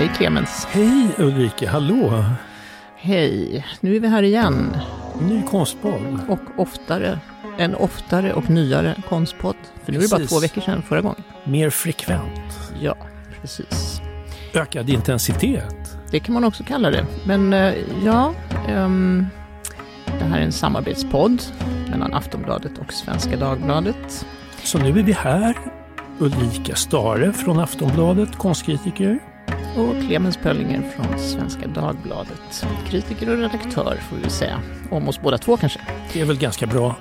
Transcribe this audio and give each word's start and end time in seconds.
Hej 0.00 0.10
Clemens. 0.16 0.66
Hej 0.70 1.08
Ulrika, 1.18 1.70
hallå! 1.70 2.24
Hej, 2.96 3.66
nu 3.80 3.96
är 3.96 4.00
vi 4.00 4.08
här 4.08 4.22
igen. 4.22 4.76
Ny 5.20 5.42
konstpodd. 5.42 6.18
Och 6.28 6.40
oftare, 6.56 7.18
en 7.58 7.74
oftare 7.74 8.32
och 8.32 8.50
nyare 8.50 9.02
konstpodd. 9.08 9.56
För 9.84 9.92
nu 9.92 9.98
är 9.98 10.02
det 10.02 10.10
bara 10.10 10.26
två 10.26 10.40
veckor 10.40 10.60
sedan 10.60 10.82
förra 10.82 11.00
gången. 11.00 11.22
Mer 11.44 11.70
frekvent. 11.70 12.70
Ja, 12.80 12.96
precis. 13.40 14.00
Ökad 14.54 14.90
intensitet. 14.90 15.96
Det 16.10 16.20
kan 16.20 16.34
man 16.34 16.44
också 16.44 16.64
kalla 16.64 16.90
det. 16.90 17.06
Men 17.26 17.52
eh, 17.52 17.74
ja, 18.04 18.34
ehm, 18.68 19.26
det 20.18 20.24
här 20.24 20.38
är 20.38 20.44
en 20.44 20.52
samarbetspodd 20.52 21.42
mellan 21.90 22.14
Aftonbladet 22.14 22.78
och 22.78 22.92
Svenska 22.92 23.36
Dagbladet. 23.36 24.26
Så 24.62 24.78
nu 24.78 24.88
är 24.88 25.02
vi 25.02 25.12
här. 25.12 25.56
Ulrika 26.18 26.74
Stare 26.74 27.32
från 27.32 27.58
Aftonbladet, 27.58 28.36
konstkritiker. 28.38 29.29
Och 29.80 30.06
Clemens 30.06 30.36
Pöllinger 30.36 30.82
från 30.82 31.18
Svenska 31.18 31.66
Dagbladet. 31.66 32.66
Kritiker 32.88 33.30
och 33.30 33.36
redaktör 33.36 33.96
får 33.96 34.16
vi 34.16 34.30
säga. 34.30 34.60
Om 34.90 35.08
oss 35.08 35.20
båda 35.22 35.38
två 35.38 35.56
kanske. 35.56 35.80
Det 36.12 36.20
är 36.20 36.24
väl 36.24 36.38
ganska 36.38 36.66
bra. 36.66 36.96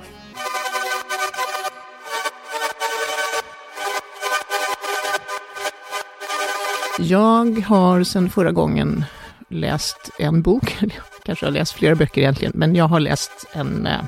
Jag 6.99 7.59
har 7.59 8.03
sedan 8.03 8.29
förra 8.29 8.51
gången 8.51 9.05
läst 9.49 10.09
en 10.19 10.41
bok, 10.41 10.77
kanske 11.23 11.45
har 11.45 11.51
läst 11.51 11.73
flera 11.73 11.95
böcker 11.95 12.21
egentligen, 12.21 12.53
men 12.55 12.75
jag 12.75 12.85
har 12.85 12.99
läst 12.99 13.45
en, 13.53 13.87
eh, 13.87 14.01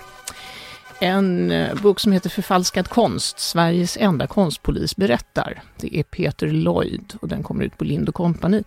en 1.02 1.52
eh, 1.52 1.82
bok 1.82 2.00
som 2.00 2.12
heter 2.12 2.30
Förfalskad 2.30 2.88
konst, 2.88 3.40
Sveriges 3.40 3.98
enda 3.98 4.28
konstpolis 4.28 4.96
berättar. 4.96 5.64
Det 5.78 5.98
är 5.98 6.04
Peter 6.04 6.48
Lloyd 6.48 7.14
och 7.22 7.28
den 7.28 7.44
kommer 7.44 7.64
ut 7.64 7.78
på 7.78 7.84
Lind 7.84 8.14
Company. 8.14 8.64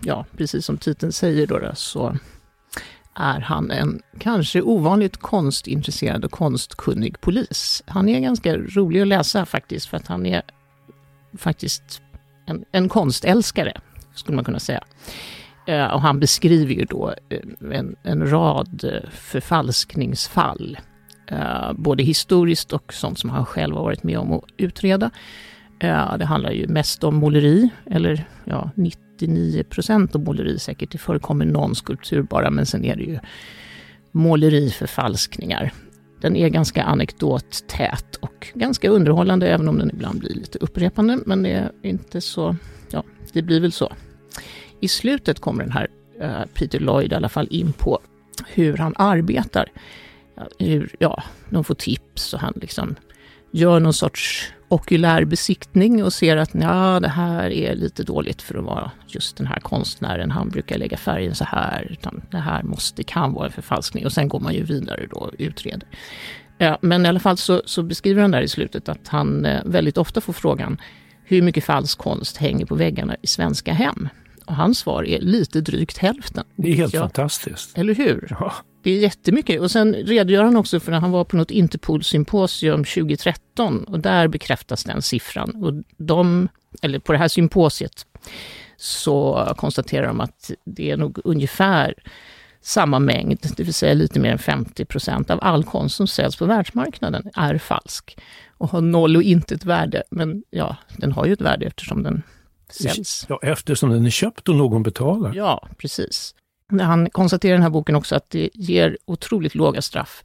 Ja, 0.00 0.24
precis 0.36 0.66
som 0.66 0.78
titeln 0.78 1.12
säger 1.12 1.46
då, 1.46 1.58
då 1.58 1.74
så 1.74 2.16
är 3.14 3.40
han 3.40 3.70
en 3.70 4.02
kanske 4.18 4.62
ovanligt 4.62 5.16
konstintresserad 5.16 6.24
och 6.24 6.30
konstkunnig 6.30 7.20
polis. 7.20 7.82
Han 7.86 8.08
är 8.08 8.20
ganska 8.20 8.56
rolig 8.56 9.00
att 9.00 9.08
läsa 9.08 9.46
faktiskt, 9.46 9.86
för 9.86 9.96
att 9.96 10.06
han 10.06 10.26
är 10.26 10.42
faktiskt 11.38 12.02
en, 12.46 12.64
en 12.72 12.88
konstälskare, 12.88 13.80
skulle 14.14 14.36
man 14.36 14.44
kunna 14.44 14.60
säga. 14.60 14.84
Eh, 15.66 15.86
och 15.86 16.00
han 16.00 16.20
beskriver 16.20 16.74
ju 16.74 16.84
då 16.84 17.14
eh, 17.28 17.72
en, 17.72 17.96
en 18.02 18.30
rad 18.30 19.02
förfalskningsfall, 19.10 20.78
eh, 21.26 21.72
både 21.72 22.02
historiskt 22.02 22.72
och 22.72 22.94
sånt 22.94 23.18
som 23.18 23.30
han 23.30 23.46
själv 23.46 23.76
har 23.76 23.82
varit 23.82 24.02
med 24.02 24.18
om 24.18 24.32
att 24.32 24.44
utreda. 24.56 25.10
Eh, 25.78 26.16
det 26.16 26.24
handlar 26.24 26.50
ju 26.50 26.66
mest 26.68 27.04
om 27.04 27.14
måleri, 27.14 27.68
eller 27.90 28.24
ja, 28.44 28.70
99 28.74 29.64
procent 29.64 30.14
om 30.14 30.24
måleri 30.24 30.58
säkert. 30.58 30.90
Det 30.90 30.98
förekommer 30.98 31.44
någon 31.44 31.74
skulptur 31.74 32.22
bara, 32.22 32.50
men 32.50 32.66
sen 32.66 32.84
är 32.84 32.96
det 32.96 33.04
ju 33.04 33.18
måleriförfalskningar. 34.12 35.72
Den 36.20 36.36
är 36.36 36.48
ganska 36.48 36.82
anekdottät 36.82 38.16
och 38.16 38.46
ganska 38.54 38.88
underhållande, 38.88 39.48
även 39.48 39.68
om 39.68 39.78
den 39.78 39.90
ibland 39.90 40.18
blir 40.18 40.34
lite 40.34 40.58
upprepande. 40.58 41.18
Men 41.26 41.42
det 41.42 41.50
är 41.50 41.70
inte 41.82 42.20
så, 42.20 42.56
ja, 42.90 43.04
det 43.32 43.42
blir 43.42 43.60
väl 43.60 43.72
så. 43.72 43.92
I 44.80 44.88
slutet 44.88 45.40
kommer 45.40 45.62
den 45.62 45.72
här 45.72 45.88
eh, 46.20 46.44
Peter 46.54 46.80
Lloyd 46.80 47.12
i 47.12 47.14
alla 47.14 47.28
fall 47.28 47.48
in 47.50 47.72
på 47.72 47.98
hur 48.46 48.76
han 48.76 48.94
arbetar. 48.96 49.68
Hur, 50.58 50.94
ja, 50.98 51.22
de 51.50 51.64
får 51.64 51.74
tips 51.74 52.34
och 52.34 52.40
han 52.40 52.52
liksom 52.56 52.94
gör 53.52 53.80
någon 53.80 53.92
sorts 53.92 54.52
okulär 54.68 55.24
besiktning 55.24 56.04
och 56.04 56.12
ser 56.12 56.36
att 56.36 56.50
ja, 56.54 57.00
det 57.00 57.08
här 57.08 57.50
är 57.50 57.74
lite 57.74 58.02
dåligt 58.02 58.42
för 58.42 58.58
att 58.58 58.64
vara 58.64 58.90
just 59.06 59.36
den 59.36 59.46
här 59.46 59.60
konstnären. 59.60 60.30
Han 60.30 60.48
brukar 60.48 60.78
lägga 60.78 60.96
färgen 60.96 61.34
så 61.34 61.44
här, 61.44 61.86
utan 61.90 62.22
det 62.30 62.38
här 62.38 62.62
måste, 62.62 63.02
kan 63.02 63.32
vara 63.32 63.46
en 63.46 63.52
förfalskning. 63.52 64.06
Och 64.06 64.12
sen 64.12 64.28
går 64.28 64.40
man 64.40 64.54
ju 64.54 64.62
vidare 64.64 65.06
då 65.10 65.16
och 65.16 65.30
utreder. 65.38 65.88
Ja, 66.58 66.78
men 66.82 67.04
i 67.06 67.08
alla 67.08 67.20
fall 67.20 67.36
så, 67.36 67.62
så 67.66 67.82
beskriver 67.82 68.22
han 68.22 68.30
där 68.30 68.42
i 68.42 68.48
slutet 68.48 68.88
att 68.88 69.08
han 69.08 69.44
eh, 69.44 69.62
väldigt 69.64 69.98
ofta 69.98 70.20
får 70.20 70.32
frågan 70.32 70.76
hur 71.24 71.42
mycket 71.42 71.64
falsk 71.64 71.98
konst 71.98 72.36
hänger 72.36 72.66
på 72.66 72.74
väggarna 72.74 73.16
i 73.22 73.26
svenska 73.26 73.72
hem? 73.72 74.08
Och 74.46 74.54
hans 74.56 74.78
svar 74.78 75.04
är 75.08 75.20
lite 75.20 75.60
drygt 75.60 75.98
hälften. 75.98 76.44
Det 76.56 76.68
är 76.70 76.74
helt 76.74 76.94
Ja. 76.94 77.00
fantastiskt. 77.00 77.78
Eller 77.78 77.94
hur? 77.94 78.36
Ja. 78.40 78.52
Det 78.86 78.90
är 78.90 78.98
jättemycket. 78.98 79.60
Och 79.60 79.70
sen 79.70 79.94
redogör 79.94 80.44
han 80.44 80.56
också 80.56 80.80
för 80.80 80.92
att 80.92 81.00
han 81.00 81.10
var 81.10 81.24
på 81.24 81.36
något 81.36 81.50
Interpol-symposium 81.50 82.84
2013 82.84 83.84
och 83.84 84.00
där 84.00 84.28
bekräftas 84.28 84.84
den 84.84 85.02
siffran. 85.02 85.64
Och 85.64 85.84
de, 85.96 86.48
eller 86.82 86.98
på 86.98 87.12
det 87.12 87.18
här 87.18 87.28
symposiet 87.28 88.06
så 88.76 89.48
konstaterar 89.56 90.06
de 90.06 90.20
att 90.20 90.50
det 90.64 90.90
är 90.90 90.96
nog 90.96 91.18
ungefär 91.24 91.94
samma 92.60 92.98
mängd, 92.98 93.38
det 93.56 93.62
vill 93.62 93.74
säga 93.74 93.94
lite 93.94 94.20
mer 94.20 94.32
än 94.32 94.38
50 94.38 94.84
procent 94.84 95.30
av 95.30 95.38
all 95.42 95.64
konst 95.64 95.96
som 95.96 96.06
säljs 96.06 96.36
på 96.36 96.46
världsmarknaden 96.46 97.30
är 97.34 97.58
falsk 97.58 98.18
och 98.58 98.70
har 98.70 98.80
noll 98.80 99.16
och 99.16 99.22
inte 99.22 99.54
ett 99.54 99.64
värde. 99.64 100.02
Men 100.10 100.42
ja, 100.50 100.76
den 100.96 101.12
har 101.12 101.26
ju 101.26 101.32
ett 101.32 101.40
värde 101.40 101.66
eftersom 101.66 102.02
den 102.02 102.22
säljs. 102.70 103.26
Ja, 103.28 103.40
eftersom 103.42 103.90
den 103.90 104.06
är 104.06 104.10
köpt 104.10 104.48
och 104.48 104.54
någon 104.54 104.82
betalar. 104.82 105.32
Ja, 105.34 105.68
precis. 105.78 106.34
Han 106.68 107.10
konstaterar 107.10 107.52
i 107.52 107.56
den 107.56 107.62
här 107.62 107.70
boken 107.70 107.94
också 107.96 108.14
att 108.14 108.30
det 108.30 108.50
ger 108.54 108.98
otroligt 109.04 109.54
låga 109.54 109.82
straff. 109.82 110.24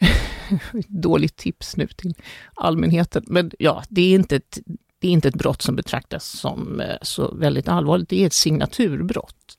Dåligt 0.88 1.36
tips 1.36 1.76
nu 1.76 1.86
till 1.86 2.14
allmänheten. 2.54 3.24
Men 3.26 3.50
ja, 3.58 3.82
det 3.88 4.02
är 4.02 4.14
inte 4.14 4.36
ett, 4.36 4.58
det 5.00 5.08
är 5.08 5.12
inte 5.12 5.28
ett 5.28 5.34
brott 5.34 5.62
som 5.62 5.76
betraktas 5.76 6.24
som 6.24 6.80
eh, 6.80 6.96
så 7.02 7.34
väldigt 7.34 7.68
allvarligt. 7.68 8.08
Det 8.08 8.22
är 8.22 8.26
ett 8.26 8.32
signaturbrott. 8.32 9.58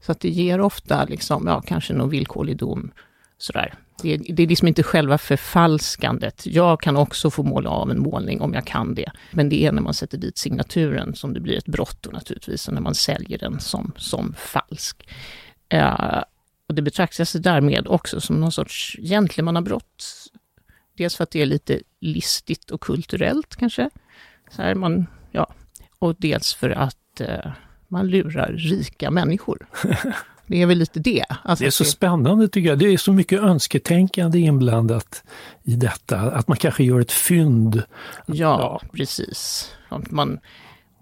Så 0.00 0.12
att 0.12 0.20
det 0.20 0.28
ger 0.28 0.60
ofta 0.60 1.04
liksom, 1.04 1.46
ja, 1.46 1.60
kanske 1.60 1.92
någon 1.92 2.10
villkorlig 2.10 2.56
dom. 2.56 2.92
Sådär. 3.38 3.74
Det, 4.02 4.14
är, 4.14 4.34
det 4.34 4.42
är 4.42 4.46
liksom 4.46 4.68
inte 4.68 4.82
själva 4.82 5.18
förfalskandet. 5.18 6.46
Jag 6.46 6.80
kan 6.80 6.96
också 6.96 7.30
få 7.30 7.42
måla 7.42 7.70
av 7.70 7.90
en 7.90 8.02
målning 8.02 8.40
om 8.40 8.54
jag 8.54 8.66
kan 8.66 8.94
det. 8.94 9.10
Men 9.30 9.48
det 9.48 9.64
är 9.66 9.72
när 9.72 9.82
man 9.82 9.94
sätter 9.94 10.18
dit 10.18 10.38
signaturen 10.38 11.14
som 11.14 11.34
det 11.34 11.40
blir 11.40 11.58
ett 11.58 11.66
brott 11.66 11.98
då 12.00 12.10
naturligtvis, 12.10 12.68
och 12.68 12.74
när 12.74 12.80
man 12.80 12.94
säljer 12.94 13.38
den 13.38 13.60
som, 13.60 13.92
som 13.96 14.34
falsk. 14.38 15.08
Eh, 15.70 16.22
och 16.68 16.74
det 16.74 16.82
betraktas 16.82 17.32
därmed 17.32 17.86
också 17.86 18.20
som 18.20 18.40
någon 18.40 18.52
sorts 18.52 18.96
gentlemannabrott. 19.02 20.04
Dels 20.96 21.16
för 21.16 21.24
att 21.24 21.30
det 21.30 21.42
är 21.42 21.46
lite 21.46 21.80
listigt 22.00 22.70
och 22.70 22.80
kulturellt 22.80 23.56
kanske. 23.56 23.90
Så 24.50 24.62
här 24.62 24.74
man, 24.74 25.06
ja. 25.30 25.54
Och 25.98 26.14
dels 26.18 26.54
för 26.54 26.70
att 26.70 27.20
eh, 27.20 27.52
man 27.88 28.08
lurar 28.08 28.52
rika 28.52 29.10
människor. 29.10 29.66
Det 30.46 30.62
är 30.62 30.66
väl 30.66 30.78
lite 30.78 31.00
det. 31.00 31.24
Alltså 31.44 31.64
Det 31.64 31.68
är 31.68 31.70
så 31.70 31.84
spännande 31.84 32.48
tycker 32.48 32.68
jag. 32.68 32.78
Det 32.78 32.86
är 32.86 32.96
så 32.96 33.12
mycket 33.12 33.40
önsketänkande 33.40 34.38
inblandat 34.38 35.24
i 35.62 35.76
detta. 35.76 36.18
Att 36.20 36.48
man 36.48 36.56
kanske 36.56 36.84
gör 36.84 37.00
ett 37.00 37.12
fynd. 37.12 37.82
Ja, 38.26 38.80
precis. 38.92 39.70
Om 39.88 40.04
man, 40.10 40.40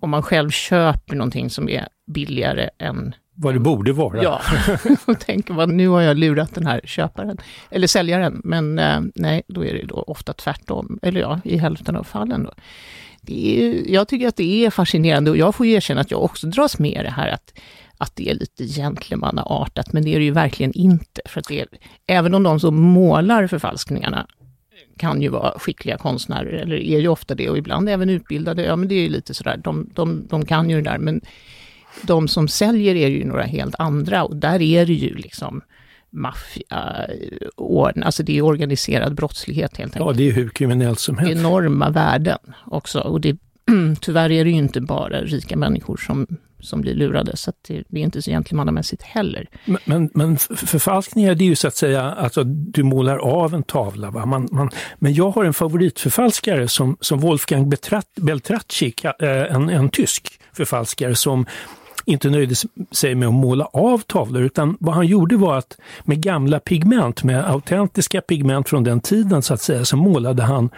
om 0.01 0.11
man 0.11 0.23
själv 0.23 0.51
köper 0.51 1.17
någonting 1.17 1.51
som 1.51 1.69
är 1.69 1.89
billigare 2.07 2.71
än 2.79 3.15
Vad 3.41 3.55
det 3.55 3.61
borde 3.61 3.93
vara. 3.93 4.23
Ja, 4.23 4.41
och 5.07 5.21
tänker 5.21 5.55
man 5.55 5.77
nu 5.77 5.89
har 5.89 6.01
jag 6.01 6.17
lurat 6.17 6.55
den 6.55 6.67
här 6.67 6.81
köparen, 6.85 7.37
eller 7.71 7.87
säljaren, 7.87 8.41
men 8.45 8.79
eh, 8.79 9.01
nej, 9.15 9.43
då 9.49 9.65
är 9.65 9.75
det 9.75 9.87
då 9.87 10.05
ofta 10.07 10.33
tvärtom, 10.33 10.99
eller 11.03 11.21
ja, 11.21 11.41
i 11.45 11.57
hälften 11.57 11.97
av 11.97 12.05
fallen 12.05 12.45
då. 12.45 12.53
Det 13.21 13.63
är, 13.63 13.93
jag 13.93 14.09
tycker 14.09 14.29
att 14.29 14.37
det 14.37 14.67
är 14.67 14.71
fascinerande 14.71 15.31
och 15.31 15.37
jag 15.37 15.55
får 15.55 15.67
ju 15.67 15.73
erkänna 15.73 16.01
att 16.01 16.11
jag 16.11 16.25
också 16.25 16.47
dras 16.47 16.79
med 16.79 17.05
det 17.05 17.11
här 17.11 17.29
att, 17.29 17.59
att 17.99 18.17
det 18.17 18.31
är 18.31 18.35
lite 18.35 18.65
gentlemannaartat, 18.65 19.93
men 19.93 20.05
det 20.05 20.15
är 20.15 20.19
det 20.19 20.25
ju 20.25 20.31
verkligen 20.31 20.73
inte. 20.73 21.21
För 21.25 21.41
att 21.41 21.49
det 21.49 21.61
är, 21.61 21.67
även 22.07 22.35
om 22.35 22.43
de 22.43 22.61
som 22.61 22.77
målar 22.77 23.47
förfalskningarna 23.47 24.27
kan 24.97 25.23
ju 25.23 25.29
vara 25.29 25.59
skickliga 25.59 25.99
konstnärer, 25.99 26.53
eller 26.53 26.77
är 26.77 27.01
ju 27.01 27.09
ofta 27.09 27.35
det, 27.35 27.51
och 27.51 27.59
ibland 27.59 27.89
även 27.89 28.11
utbildade, 28.11 28.63
ja 28.63 28.77
men 28.77 28.89
det 28.89 28.95
är 28.95 29.03
ju 29.03 29.09
lite 29.09 29.35
sådär, 29.35 29.61
de, 29.65 29.91
de, 29.95 30.27
de 30.31 30.45
kan 30.45 30.71
ju 30.71 30.77
det 30.77 30.91
där, 30.91 30.99
men 30.99 31.21
de 32.03 32.29
som 32.29 32.49
säljer 32.49 32.95
är 32.95 33.09
ju 33.09 33.25
några 33.25 33.43
helt 33.43 33.75
andra 33.79 34.25
och 34.25 34.37
där 34.37 34.63
är 34.63 34.87
det 34.87 34.93
ju 34.93 35.15
liksom 35.15 35.61
maffia, 36.11 37.07
alltså 38.05 38.23
det 38.23 38.39
är 38.39 38.43
organiserad 38.43 39.15
brottslighet 39.15 39.77
helt 39.77 39.97
Ja, 39.97 40.01
enkelt. 40.03 40.19
det 40.19 40.29
är 40.29 40.33
hur 40.33 40.49
kriminellt 40.49 41.01
som 41.01 41.19
helst. 41.19 41.41
Enorma 41.41 41.91
värden 41.91 42.39
också 42.67 43.01
och 43.01 43.21
det, 43.21 43.37
tyvärr 44.01 44.31
är 44.31 44.45
det 44.45 44.51
ju 44.51 44.57
inte 44.57 44.81
bara 44.81 45.21
rika 45.21 45.57
människor 45.57 45.97
som, 45.97 46.27
som 46.61 46.81
blir 46.81 46.95
lurade 46.95 47.37
så 47.37 47.53
det, 47.69 47.85
det 47.89 48.01
är 48.01 48.05
inte 48.05 48.23
så 48.23 48.31
gentlemannamässigt 48.31 49.03
heller. 49.03 49.47
Men, 49.65 49.79
men, 49.85 50.11
men 50.15 50.37
förfalskningar, 50.57 51.35
det 51.35 51.45
är 51.45 51.49
ju 51.49 51.57
så 51.57 51.69
att 51.69 51.77
säga, 51.77 52.03
alltså 52.03 52.45
du 52.45 52.83
målar 52.83 53.19
av 53.19 53.55
en 53.55 53.63
tavla. 53.63 54.11
Va? 54.11 54.27
Man, 54.27 54.49
man, 54.53 54.71
men 54.99 55.15
jag 55.15 55.31
har 55.31 55.45
en 55.45 55.55
favoritförfalskare 55.55 56.69
som, 56.69 56.97
som 57.01 57.21
Wolfgang 57.21 57.71
Beltracci, 58.17 58.95
eh, 59.05 59.29
en, 59.29 59.69
en 59.69 59.89
tysk 59.89 60.41
förfalskare 60.53 61.15
som 61.15 61.47
inte 62.09 62.31
nöjde 62.31 62.55
sig 62.93 63.15
med 63.15 63.29
att 63.29 63.35
måla 63.35 63.65
av 63.65 63.99
tavlor, 63.99 64.43
utan 64.43 64.77
vad 64.81 64.95
han 64.95 65.07
gjorde 65.07 65.37
var 65.37 65.59
att 65.59 65.77
med 66.05 66.23
gamla 66.23 66.61
pigment, 66.61 67.25
med 67.25 67.51
autentiska 67.51 68.21
pigment 68.21 68.69
från 68.69 68.85
den 68.85 69.01
tiden 69.01 69.43
så 69.43 69.55
att 69.55 69.61
säga, 69.61 69.85
så 69.85 69.97
målade 69.97 70.43
han 70.43 70.71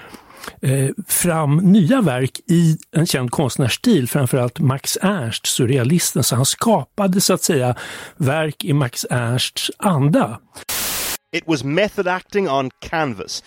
eh, 0.63 0.91
fram 1.09 1.57
nya 1.57 2.01
verk 2.01 2.41
i 2.47 2.79
en 2.97 3.07
känd 3.07 3.31
konstnärsstil, 3.31 4.09
framförallt 4.09 4.59
Max 4.59 4.99
Ernst, 5.03 5.47
surrealisten. 5.47 6.23
Så 6.23 6.37
han 6.37 6.47
skapade 6.47 7.21
så 7.21 7.35
att 7.35 7.43
säga 7.43 7.75
verk 8.17 8.65
i 8.65 8.73
Max 8.73 9.07
Ernsts 9.11 9.71
anda. 9.79 10.41
It 11.33 11.45
was 11.47 11.65
method 11.65 12.09
acting 12.09 12.49
on 12.49 12.71
canvas. 12.81 13.45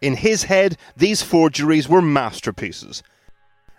In 0.00 0.16
his 0.16 0.44
head, 0.44 0.76
these 0.98 1.24
forgeries 1.24 1.88
were 1.88 2.00
masterpieces. 2.00 3.02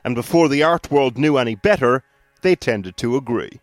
And 0.03 0.15
before 0.15 0.49
the 0.49 0.63
art 0.63 0.91
world 0.91 1.15
knew 1.15 1.37
any 1.37 1.55
better, 1.55 2.01
they 2.41 2.55
tended 2.55 2.97
to 2.97 3.15
agree. 3.15 3.59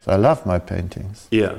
So 0.00 0.12
I 0.12 0.16
love 0.16 0.46
my 0.46 0.58
paintings, 0.58 1.26
Yeah, 1.30 1.58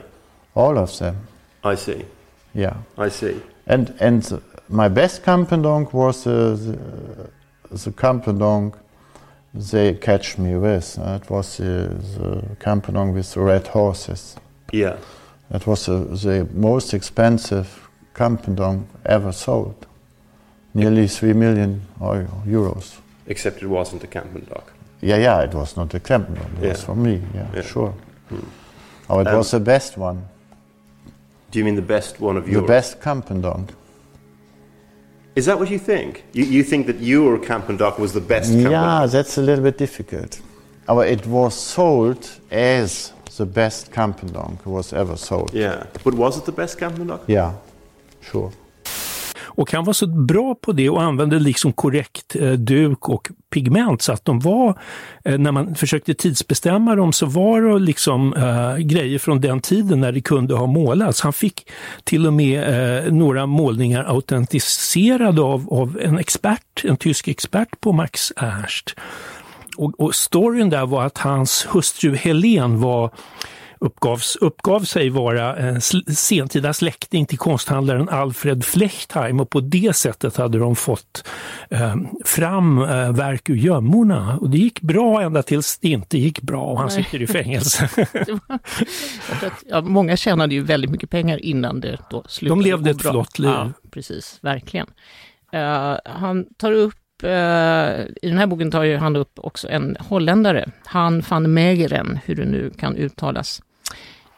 all 0.55 0.77
of 0.77 0.97
them. 0.97 1.15
I 1.63 1.75
see. 1.75 2.05
Yeah, 2.53 2.75
I 2.97 3.09
see. 3.09 3.41
and 3.67 3.93
and 3.99 4.41
my 4.69 4.87
best 4.89 5.23
Campendonk 5.23 5.93
was 5.93 6.25
uh, 6.27 6.55
the, 6.55 7.29
the 7.75 7.91
Campendonk 7.91 8.73
they 9.53 9.93
catch 9.95 10.37
me 10.37 10.55
with. 10.57 10.97
Uh, 10.99 11.19
it 11.21 11.29
was 11.29 11.57
the, 11.57 11.89
the 12.17 12.55
Campendonk 12.59 13.13
with 13.13 13.33
the 13.33 13.41
red 13.41 13.67
horses. 13.67 14.35
Yeah. 14.71 14.97
That 15.49 15.65
was 15.65 15.89
uh, 15.89 15.99
the 16.11 16.47
most 16.53 16.93
expensive 16.93 17.89
Campendonk 18.13 18.85
ever 19.05 19.31
sold. 19.31 19.87
Nearly 20.73 21.07
three 21.07 21.33
million 21.33 21.81
euros. 21.99 22.99
Except 23.25 23.63
it 23.63 23.67
wasn't 23.67 24.03
a 24.03 24.07
Campbell 24.07 24.41
dog. 24.41 24.71
Yeah, 25.01 25.17
yeah, 25.17 25.41
it 25.43 25.53
was 25.53 25.77
not 25.77 25.93
a 25.93 25.99
Campendonk. 25.99 26.61
It 26.61 26.69
was 26.69 26.83
for 26.83 26.95
me. 26.95 27.21
Yeah, 27.33 27.47
Yeah. 27.55 27.61
sure. 27.61 27.93
Oh, 29.09 29.19
it 29.19 29.27
Um, 29.27 29.37
was 29.37 29.51
the 29.51 29.59
best 29.59 29.97
one. 29.97 30.27
Do 31.51 31.59
you 31.59 31.65
mean 31.65 31.75
the 31.75 31.81
best 31.95 32.19
one 32.19 32.37
of 32.37 32.45
The 32.45 32.51
yours? 32.51 32.67
best 32.67 32.99
Campendonk. 33.01 33.69
Is 35.35 35.45
that 35.45 35.57
what 35.59 35.69
you 35.71 35.79
think? 35.79 36.23
You, 36.33 36.43
you 36.43 36.63
think 36.63 36.85
that 36.87 36.99
your 36.99 37.39
Campbell 37.39 37.77
dog 37.77 37.97
was 37.99 38.11
the 38.13 38.21
best 38.21 38.51
Campbell 38.51 38.71
Yeah, 38.71 39.05
that's 39.07 39.37
a 39.37 39.41
little 39.41 39.63
bit 39.63 39.77
difficult. 39.77 40.41
But 40.85 41.07
it 41.07 41.25
was 41.27 41.53
sold 41.55 42.27
as 42.51 43.13
the 43.37 43.45
best 43.45 43.91
Campendonk 43.91 44.65
was 44.65 44.91
ever 44.91 45.15
sold. 45.15 45.51
Yeah. 45.53 45.83
But 46.03 46.13
was 46.15 46.37
it 46.37 46.45
the 46.45 46.51
best 46.51 46.77
Campbell 46.77 47.05
dog? 47.05 47.21
Yeah, 47.27 47.53
sure. 48.21 48.51
Och 49.59 49.71
han 49.73 49.83
var 49.83 49.94
så 49.94 50.07
bra 50.07 50.56
på 50.56 50.71
det 50.71 50.89
och 50.89 51.01
använde 51.01 51.39
liksom 51.39 51.73
korrekt 51.73 52.35
eh, 52.35 52.51
duk 52.51 53.09
och 53.09 53.29
pigment 53.50 54.01
så 54.01 54.11
att 54.11 54.25
de 54.25 54.39
var, 54.39 54.79
eh, 55.25 55.38
när 55.38 55.51
man 55.51 55.75
försökte 55.75 56.13
tidsbestämma 56.13 56.95
dem 56.95 57.13
så 57.13 57.25
var 57.25 57.61
det 57.61 57.79
liksom 57.79 58.33
eh, 58.33 58.77
grejer 58.77 59.19
från 59.19 59.41
den 59.41 59.59
tiden 59.59 60.00
när 60.00 60.11
det 60.11 60.21
kunde 60.21 60.56
ha 60.56 60.65
målats. 60.65 61.21
Han 61.21 61.33
fick 61.33 61.69
till 62.03 62.27
och 62.27 62.33
med 62.33 62.63
eh, 63.06 63.13
några 63.13 63.45
målningar 63.45 64.03
autentiserade 64.03 65.41
av, 65.41 65.73
av 65.73 66.00
en 66.01 66.17
expert, 66.17 66.83
en 66.83 66.97
tysk 66.97 67.27
expert 67.27 67.81
på 67.81 67.91
Max 67.91 68.33
Ernst. 68.35 68.95
Och, 69.77 70.00
och 70.00 70.15
storyn 70.15 70.69
där 70.69 70.85
var 70.85 71.03
att 71.03 71.17
hans 71.17 71.67
hustru 71.69 72.15
Helen 72.15 72.81
var 72.81 73.11
uppgavs, 73.79 74.35
uppgav 74.35 74.79
sig 74.79 75.09
vara 75.09 75.55
en 75.55 75.81
sentida 76.15 76.73
släkting 76.73 77.25
till 77.25 77.37
konsthandlaren 77.37 78.09
Alfred 78.09 78.65
Flechtheim 78.65 79.39
och 79.39 79.49
på 79.49 79.59
det 79.59 79.95
sättet 79.95 80.37
hade 80.37 80.59
de 80.59 80.75
fått 80.75 81.27
eh, 81.69 81.95
fram 82.25 82.81
eh, 82.81 83.11
verk 83.11 83.49
ur 83.49 83.55
gömmorna. 83.55 84.37
Och 84.37 84.49
det 84.49 84.57
gick 84.57 84.81
bra 84.81 85.21
ända 85.21 85.43
tills 85.43 85.79
det 85.79 85.89
inte 85.89 86.17
gick 86.17 86.41
bra 86.41 86.61
och 86.63 86.77
han 86.79 86.89
Nej. 86.95 87.03
sitter 87.03 87.21
i 87.21 87.27
fängelse. 87.27 87.89
Att, 89.43 89.63
ja, 89.69 89.81
många 89.81 90.17
tjänade 90.17 90.53
ju 90.55 90.61
väldigt 90.63 90.91
mycket 90.91 91.09
pengar 91.09 91.45
innan 91.45 91.79
det 91.79 91.97
då 92.09 92.23
slutade 92.27 92.61
De 92.61 92.69
levde 92.69 92.89
ett 92.89 92.97
bra. 92.97 93.11
flott 93.11 93.39
liv. 93.39 93.49
Ja, 93.49 93.71
precis, 93.91 94.39
verkligen. 94.41 94.87
Eh, 95.53 95.95
han 96.05 96.45
tar 96.57 96.71
upp, 96.71 97.23
eh, 97.23 97.29
i 98.21 98.27
den 98.27 98.37
här 98.37 98.47
boken 98.47 98.71
tar 98.71 98.83
ju 98.83 98.97
han 98.97 99.15
upp 99.15 99.31
också 99.35 99.69
en 99.69 99.97
holländare, 99.99 100.71
Han 100.85 101.23
van 101.29 101.53
Meegeren, 101.53 102.19
hur 102.25 102.35
det 102.35 102.45
nu 102.45 102.71
kan 102.77 102.95
uttalas. 102.95 103.61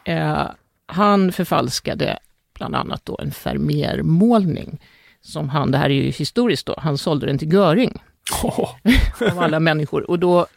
Eh, 0.03 0.47
han 0.85 1.31
förfalskade 1.31 2.19
bland 2.53 2.75
annat 2.75 3.05
då 3.05 3.17
en 3.21 3.31
Vermeer-målning, 3.43 4.79
som 5.21 5.49
han, 5.49 5.71
det 5.71 5.77
här 5.77 5.89
är 5.89 5.93
ju 5.93 6.11
historiskt 6.11 6.65
då, 6.65 6.75
han 6.77 6.97
sålde 6.97 7.25
den 7.25 7.37
till 7.37 7.53
Göring 7.53 8.01
av 9.31 9.39
alla 9.39 9.59
människor. 9.59 10.09
Och 10.09 10.19
då 10.19 10.47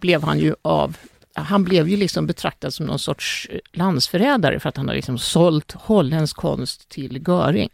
blev 0.00 0.22
han 0.22 0.38
ju 0.38 0.54
av 0.62 0.96
han 1.38 1.64
blev 1.64 1.88
ju 1.88 1.96
liksom 1.96 2.26
betraktad 2.26 2.74
som 2.74 2.86
någon 2.86 2.98
sorts 2.98 3.48
eh, 3.50 3.58
landsförrädare 3.72 4.60
för 4.60 4.68
att 4.68 4.76
han 4.76 4.88
har 4.88 4.94
liksom 4.94 5.18
sålt 5.18 5.72
holländsk 5.72 6.36
konst 6.36 6.88
till 6.88 7.24
Göring. 7.28 7.70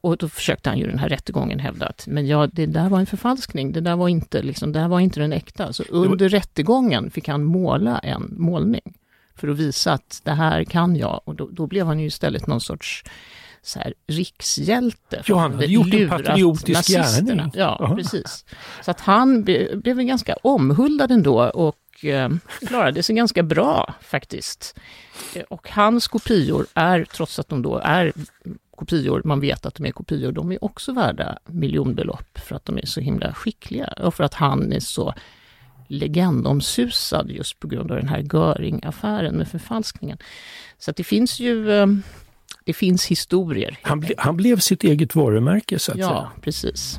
Och 0.00 0.16
då 0.16 0.28
försökte 0.28 0.70
han 0.70 0.78
ju 0.78 0.86
den 0.86 0.98
här 0.98 1.08
rättegången 1.08 1.58
hävda 1.58 1.86
att 1.86 2.06
men 2.06 2.26
ja, 2.26 2.46
det 2.52 2.66
där 2.66 2.88
var 2.88 2.98
en 2.98 3.06
förfalskning, 3.06 3.72
det 3.72 3.80
där 3.80 3.96
var 3.96 4.08
inte, 4.08 4.42
liksom, 4.42 4.72
det 4.72 4.80
här 4.80 4.88
var 4.88 5.00
inte 5.00 5.20
den 5.20 5.32
äkta. 5.32 5.72
Så 5.72 5.82
under 5.88 6.28
rättegången 6.28 7.10
fick 7.10 7.28
han 7.28 7.44
måla 7.44 7.98
en 7.98 8.34
målning 8.36 8.94
för 9.38 9.48
att 9.48 9.56
visa 9.56 9.92
att 9.92 10.20
det 10.24 10.32
här 10.32 10.64
kan 10.64 10.96
jag. 10.96 11.20
Och 11.24 11.34
då, 11.34 11.48
då 11.52 11.66
blev 11.66 11.86
han 11.86 12.00
ju 12.00 12.06
istället 12.06 12.46
någon 12.46 12.60
sorts 12.60 13.04
så 13.62 13.78
här, 13.78 13.94
rikshjälte. 14.06 15.22
Ja, 15.26 15.38
han 15.38 15.52
hade 15.52 15.66
gjort 15.66 15.94
en 15.94 16.08
patriotisk 16.08 16.88
gärning. 16.88 17.50
Ja, 17.54 17.76
Ja. 17.80 17.94
precis. 17.96 18.44
Så 18.84 18.90
att 18.90 19.00
han 19.00 19.44
be, 19.44 19.76
blev 19.76 19.96
ganska 20.02 20.34
omhuldad 20.42 21.10
ändå 21.10 21.40
och 21.50 22.04
eh, 22.04 22.30
klarade 22.66 23.02
sig 23.02 23.16
ganska 23.16 23.42
bra 23.42 23.94
faktiskt. 24.02 24.78
Eh, 25.34 25.42
Och 25.42 25.70
hans 25.70 26.08
kopior 26.08 26.66
är, 26.74 27.04
trots 27.04 27.38
att 27.38 27.48
de 27.48 27.62
då 27.62 27.78
är 27.84 28.12
kopior, 28.76 29.22
man 29.24 29.40
vet 29.40 29.66
att 29.66 29.74
de 29.74 29.86
är 29.86 29.90
kopior, 29.92 30.32
de 30.32 30.52
är 30.52 30.64
också 30.64 30.92
värda 30.92 31.38
miljonbelopp 31.46 32.38
för 32.38 32.56
att 32.56 32.64
de 32.64 32.78
är 32.78 32.86
så 32.86 33.00
himla 33.00 33.32
skickliga 33.34 33.86
och 33.86 34.14
för 34.14 34.24
att 34.24 34.34
han 34.34 34.72
är 34.72 34.80
så 34.80 35.14
legendomsusad 35.88 37.30
just 37.30 37.60
på 37.60 37.68
grund 37.68 37.90
av 37.90 37.96
den 37.96 38.08
här 38.08 38.22
Göring-affären 38.22 39.34
med 39.36 39.48
förfalskningen. 39.48 40.18
Så 40.78 40.92
det 40.92 41.04
finns 41.04 41.40
ju, 41.40 41.70
eh, 41.72 41.86
det 42.64 42.72
finns 42.72 43.06
historier. 43.06 43.78
Han, 43.82 44.00
ble, 44.00 44.14
han 44.18 44.36
blev 44.36 44.58
sitt 44.58 44.84
eget 44.84 45.14
varumärke 45.14 45.78
så 45.78 45.92
att 45.92 45.98
Ja, 45.98 46.08
säga. 46.08 46.30
precis. 46.42 46.98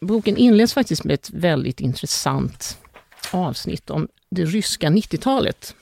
Boken 0.00 0.36
inleds 0.36 0.74
faktiskt 0.74 1.04
med 1.04 1.14
ett 1.14 1.30
väldigt 1.30 1.80
intressant 1.80 2.78
avsnitt 3.32 3.90
om 3.90 4.08
det 4.30 4.44
ryska 4.44 4.88
90-talet. 4.88 5.74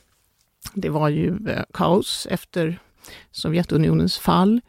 Det 0.74 0.88
var 0.88 1.08
ju 1.08 1.48
eh, 1.48 1.62
kaos 1.72 2.26
efter 2.30 2.78
Sovjetunionens 3.30 4.18
fall. 4.18 4.60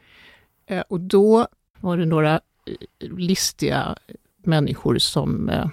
Eh, 0.68 0.84
och 0.90 1.00
då 1.00 1.48
var 1.80 1.98
det 1.98 2.06
några 2.06 2.42
listiga 3.00 3.96
människor 4.46 4.98
som 4.98 5.50
eh, 5.50 5.70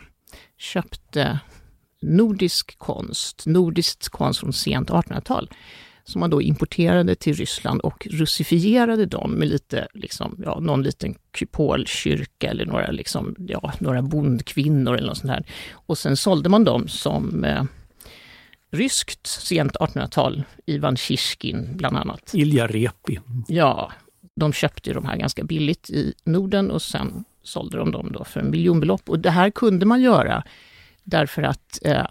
köpte 0.59 1.39
nordisk 2.03 2.79
konst, 2.79 3.47
nordiskt 3.47 4.09
konst 4.09 4.41
från 4.41 4.52
sent 4.52 4.91
1800-tal 4.91 5.49
som 6.05 6.21
man 6.21 6.31
då 6.31 6.43
importerade 6.43 7.14
till 7.14 7.35
Ryssland 7.35 7.81
och 7.81 8.07
russifierade 8.11 9.07
dem 9.07 9.33
med 9.33 9.49
lite, 9.49 9.88
liksom, 9.95 10.37
ja, 10.45 10.61
någon 10.61 10.83
liten 10.83 11.14
kupolkyrka 11.31 12.50
eller 12.50 12.67
några, 12.67 12.91
liksom, 12.91 13.35
ja, 13.38 13.73
några 13.79 14.02
bondkvinnor 14.02 14.97
eller 14.97 15.09
något 15.09 15.19
sånt 15.19 15.33
här. 15.33 15.47
Och 15.73 15.99
sen 15.99 16.17
sålde 16.17 16.49
man 16.49 16.64
dem 16.64 16.88
som 16.88 17.45
eh, 17.45 17.64
ryskt 18.71 19.26
sent 19.26 19.76
1800-tal, 19.76 20.43
Ivan 20.67 20.97
Shishkin 20.97 21.76
bland 21.76 21.97
annat. 21.97 22.31
Ilja 22.35 22.67
Repin. 22.67 23.45
Ja, 23.49 23.93
de 24.37 24.52
köpte 24.52 24.93
de 24.93 25.05
här 25.05 25.17
ganska 25.17 25.45
billigt 25.45 25.91
i 25.91 26.14
Norden 26.25 26.71
och 26.71 26.83
sen 26.83 27.25
sålde 27.42 27.76
de 27.76 27.90
dem 27.90 28.12
då 28.12 28.25
för 28.25 28.42
miljonbelopp. 28.42 29.08
Och 29.08 29.18
det 29.18 29.30
här 29.30 29.50
kunde 29.50 29.87
man 29.87 30.02
göra 30.02 30.44
därför 31.04 31.42
att 31.42 31.78
eh, 31.84 32.06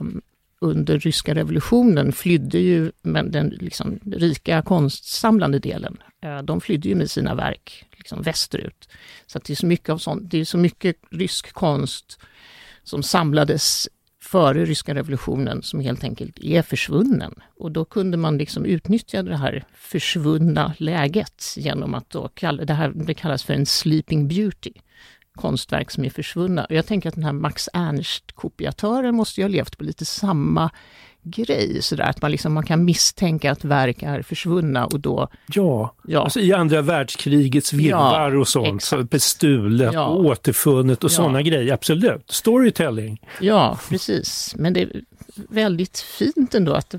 under 0.59 1.00
ryska 1.00 1.35
revolutionen 1.35 2.11
flydde 2.11 2.59
ju 2.59 2.91
men 3.01 3.31
den 3.31 3.50
liksom, 3.50 4.00
rika 4.05 4.61
konstsamlande 4.61 5.59
delen, 5.59 5.97
eh, 6.21 6.41
de 6.41 6.61
flydde 6.61 6.89
ju 6.89 6.95
med 6.95 7.11
sina 7.11 7.35
verk 7.35 7.85
liksom, 7.91 8.21
västerut. 8.21 8.89
Så 9.25 9.38
att 9.38 9.43
det 9.43 9.53
är 9.53 9.55
så 9.55 9.65
mycket 9.65 9.89
av 9.89 9.97
sånt, 9.97 10.31
det 10.31 10.38
är 10.38 10.45
så 10.45 10.57
mycket 10.57 10.95
rysk 11.09 11.53
konst 11.53 12.19
som 12.83 13.03
samlades 13.03 13.88
före 14.23 14.65
ryska 14.65 14.95
revolutionen 14.95 15.63
som 15.63 15.79
helt 15.79 16.03
enkelt 16.03 16.39
är 16.39 16.61
försvunnen. 16.61 17.35
Och 17.57 17.71
då 17.71 17.85
kunde 17.85 18.17
man 18.17 18.38
liksom 18.38 18.65
utnyttja 18.65 19.23
det 19.23 19.38
här 19.38 19.63
försvunna 19.73 20.73
läget 20.77 21.43
genom 21.57 21.93
att 21.93 22.09
då 22.09 22.27
kalla, 22.27 22.65
det 22.65 22.73
här 22.73 22.91
det 22.95 23.13
kallas 23.13 23.43
för 23.43 23.53
en 23.53 23.65
sleeping 23.65 24.27
beauty 24.27 24.71
konstverk 25.35 25.91
som 25.91 26.05
är 26.05 26.09
försvunna. 26.09 26.65
Och 26.65 26.75
jag 26.75 26.85
tänker 26.85 27.09
att 27.09 27.15
den 27.15 27.23
här 27.23 27.33
Max 27.33 27.69
Ernst-kopiatören 27.73 29.15
måste 29.15 29.41
ju 29.41 29.45
ha 29.45 29.50
levt 29.50 29.77
på 29.77 29.83
lite 29.83 30.05
samma 30.05 30.69
grej, 31.23 31.81
sådär 31.81 32.03
att 32.03 32.21
man, 32.21 32.31
liksom, 32.31 32.53
man 32.53 32.65
kan 32.65 32.85
misstänka 32.85 33.51
att 33.51 33.65
verk 33.65 34.03
är 34.03 34.21
försvunna 34.21 34.85
och 34.85 35.00
då, 35.00 35.27
Ja, 35.53 35.95
ja, 36.07 36.23
alltså 36.23 36.39
i 36.39 36.53
andra 36.53 36.81
världskrigets 36.81 37.73
virrvarr 37.73 38.35
och 38.35 38.47
sånt, 38.47 38.83
så 38.83 39.03
bestulet 39.03 39.93
Ja. 39.93 40.05
och 40.05 40.25
återfunnet 40.25 41.03
och 41.03 41.11
Ja. 41.11 41.15
sådana 41.15 41.41
grejer, 41.41 41.73
absolut. 41.73 42.31
Storytelling. 42.31 43.21
ja, 43.41 43.79
precis. 43.89 44.55
Men 44.57 44.73
det 44.73 44.81
är 44.81 45.01
väldigt 45.50 46.00
fint 46.00 46.55
ändå 46.55 46.73
att 46.73 46.95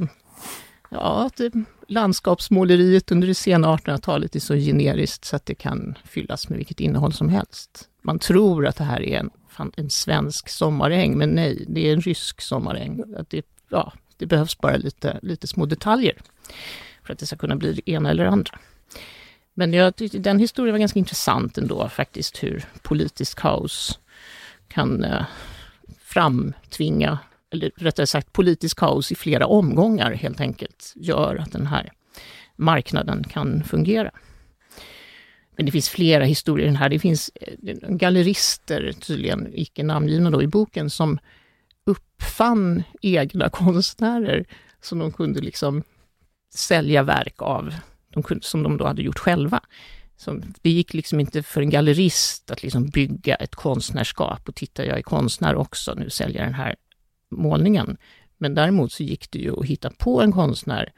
Ja, 0.95 1.25
att 1.27 1.41
landskapsmåleriet 1.89 3.13
under 3.13 3.29
det 3.29 3.35
sena 3.35 3.77
1800-talet 3.77 4.37
är 4.37 4.41
så 4.41 4.55
generiskt 4.55 5.25
så 5.25 5.37
att 5.37 5.47
det 5.47 5.55
kan 5.55 5.95
fyllas 6.05 6.49
med 6.49 6.57
vilket 6.59 6.81
innehåll 6.81 7.13
som 7.13 7.29
helst. 7.29 7.89
Man 8.03 8.19
tror 8.19 8.67
att 8.67 8.77
det 8.77 8.85
här 8.85 9.03
är 9.03 9.19
en, 9.19 9.31
en 9.77 9.91
svensk 9.91 10.49
sommaräng, 10.49 11.19
men 11.19 11.31
nej, 11.31 11.65
det 11.69 11.89
är 11.89 11.93
en 11.93 12.01
rysk 12.01 12.41
sommaräng. 12.41 13.03
Att 13.17 13.31
det, 13.31 13.47
ja, 13.69 13.93
det 14.17 14.27
behövs 14.27 14.59
bara 14.59 14.77
lite, 14.77 15.19
lite 15.23 15.47
små 15.47 15.67
detaljer 15.67 16.17
för 17.03 17.13
att 17.13 17.19
det 17.19 17.27
ska 17.27 17.37
kunna 17.37 17.57
bli 17.57 17.73
det 17.73 17.91
ena 17.91 18.11
eller 18.11 18.25
andra. 18.25 18.59
Men 19.55 19.73
jag 19.73 19.97
tyckte 19.97 20.19
den 20.19 20.39
historien 20.39 20.73
var 20.73 20.79
ganska 20.79 20.99
intressant 20.99 21.59
ändå 21.59 21.89
faktiskt, 21.89 22.43
hur 22.43 22.65
politiskt 22.83 23.35
kaos 23.35 23.99
kan 24.69 25.05
eh, 25.05 25.25
framtvinga, 25.99 27.19
eller 27.51 27.73
rättare 27.77 28.07
sagt 28.07 28.33
politiskt 28.33 28.75
kaos 28.75 29.13
i 29.13 29.15
flera 29.15 29.47
omgångar 29.47 30.13
helt 30.13 30.41
enkelt, 30.41 30.93
gör 30.97 31.37
att 31.37 31.53
den 31.53 31.67
här 31.67 31.93
marknaden 32.57 33.25
kan 33.25 33.65
fungera. 33.65 34.11
Men 35.57 35.67
det 35.67 35.73
finns 35.73 35.89
flera 35.89 36.25
historier 36.25 36.67
i 36.67 36.69
den 36.69 36.77
här. 36.77 36.89
Det 36.89 36.99
finns 36.99 37.31
eh, 37.35 37.77
gallerister, 37.89 38.93
tydligen 38.93 39.51
icke 39.53 39.83
namngivna 39.83 40.31
då 40.31 40.43
i 40.43 40.47
boken, 40.47 40.91
som 40.91 41.19
uppfann 41.85 42.83
egna 43.03 43.49
konstnärer 43.53 44.45
som 44.81 44.99
de 44.99 45.13
kunde 45.13 45.41
liksom 45.41 45.83
sälja 46.55 47.03
verk 47.03 47.43
av, 47.43 47.75
de 48.09 48.23
kunde, 48.23 48.45
som 48.45 48.63
de 48.63 48.77
då 48.77 48.87
hade 48.87 49.03
gjort 49.03 49.19
själva. 49.19 49.61
Så 50.17 50.43
det 50.63 50.71
gick 50.71 50.95
liksom 50.95 51.21
inte 51.21 51.43
för 51.43 51.63
en 51.63 51.71
gallerist 51.71 52.51
att 52.51 52.63
liksom 52.63 52.89
bygga 52.89 53.35
ett 53.35 53.55
konstnärskap 53.55 54.49
och 54.49 54.55
titta, 54.55 54.85
jag 54.87 54.99
är 54.99 55.03
konstnär 55.03 55.55
också, 55.55 55.95
nu 55.95 56.11
säljer 56.11 56.39
jag 56.39 56.47
den 56.47 56.55
här 56.55 56.77
målningen. 57.31 57.97
Men 58.39 58.55
däremot 58.55 58.93
så 58.93 59.03
gick 59.03 59.31
det 59.31 59.39
ju 59.39 59.61
att 59.61 59.67
hitta 59.67 59.91
på 59.91 60.23
en 60.23 60.33
konstnär, 60.33 60.93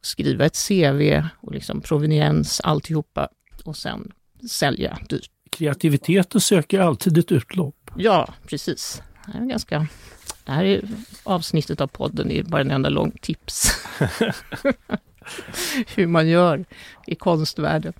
skriva 0.00 0.44
ett 0.44 0.56
CV 0.68 1.22
och 1.40 1.52
liksom 1.52 1.80
proveniens, 1.80 2.60
alltihopa 2.60 3.28
och 3.68 3.76
sen 3.76 4.12
sälja 4.50 4.98
dyrt. 5.08 5.30
Kreativiteten 5.50 6.40
söker 6.40 6.80
alltid 6.80 7.18
ett 7.18 7.32
utlopp. 7.32 7.90
Ja, 7.96 8.34
precis. 8.46 9.02
Det, 9.26 9.38
är 9.38 9.44
ganska, 9.44 9.86
det 10.44 10.52
här 10.52 10.64
är 10.64 10.88
avsnittet 11.24 11.80
av 11.80 11.86
podden, 11.86 12.28
det 12.28 12.38
är 12.38 12.42
bara 12.42 12.60
en 12.60 12.70
enda 12.70 12.88
lång 12.88 13.10
tips. 13.10 13.70
Hur 15.94 16.06
man 16.06 16.28
gör 16.28 16.64
i 17.06 17.14
konstvärlden. 17.14 17.92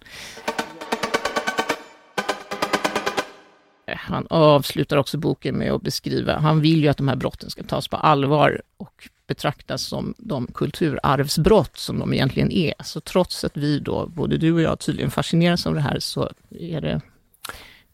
Han 4.06 4.26
avslutar 4.30 4.96
också 4.96 5.18
boken 5.18 5.58
med 5.58 5.72
att 5.72 5.82
beskriva, 5.82 6.38
han 6.38 6.60
vill 6.60 6.82
ju 6.82 6.88
att 6.88 6.96
de 6.96 7.08
här 7.08 7.16
brotten 7.16 7.50
ska 7.50 7.62
tas 7.62 7.88
på 7.88 7.96
allvar 7.96 8.62
och 8.76 9.08
betraktas 9.26 9.82
som 9.82 10.14
de 10.18 10.46
kulturarvsbrott 10.54 11.76
som 11.76 11.98
de 11.98 12.12
egentligen 12.12 12.52
är. 12.52 12.74
Så 12.84 13.00
trots 13.00 13.44
att 13.44 13.56
vi 13.56 13.78
då, 13.78 14.06
både 14.06 14.36
du 14.36 14.52
och 14.52 14.60
jag 14.60 14.78
tydligen 14.78 15.10
fascineras 15.10 15.66
av 15.66 15.74
det 15.74 15.80
här, 15.80 15.98
så 15.98 16.30
är 16.50 16.80
det 16.80 17.00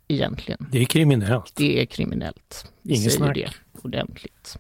egentligen... 0.09 0.66
Det 0.71 0.78
är 0.78 0.85
kriminellt. 0.85 1.52
Det 1.57 1.83
är 1.83 1.87
kriminellt. 1.87 2.73
Vi 2.83 2.95
Inget 2.95 3.12
säger 3.12 3.25
snack. 3.25 3.35
det 3.35 3.50
ordentligt. 3.83 4.59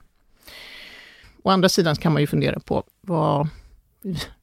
Å 1.42 1.50
andra 1.50 1.68
sidan 1.68 1.96
kan 1.96 2.12
man 2.12 2.22
ju 2.22 2.26
fundera 2.26 2.60
på 2.60 2.84
vad... 3.00 3.48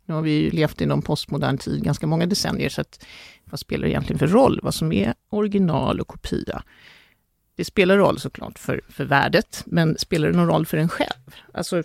Nu 0.05 0.13
har 0.13 0.21
vi 0.21 0.31
ju 0.31 0.51
levt 0.51 0.81
i 0.81 0.85
någon 0.85 1.01
postmodern 1.01 1.57
tid 1.57 1.83
ganska 1.83 2.07
många 2.07 2.25
decennier, 2.25 2.69
så 2.69 2.81
att 2.81 3.05
vad 3.45 3.59
spelar 3.59 3.83
det 3.83 3.91
egentligen 3.91 4.19
för 4.19 4.27
roll? 4.27 4.59
Vad 4.63 4.73
som 4.73 4.91
är 4.91 5.13
original 5.29 5.99
och 5.99 6.07
kopia? 6.07 6.63
Det 7.59 7.65
spelar 7.65 7.97
roll 7.97 8.19
såklart 8.19 8.59
för, 8.59 8.81
för 8.89 9.05
värdet, 9.05 9.63
men 9.65 9.97
spelar 9.97 10.27
det 10.27 10.37
någon 10.37 10.47
roll 10.47 10.65
för 10.65 10.77
en 10.77 10.89
själv? 10.89 11.35
Alltså, 11.53 11.83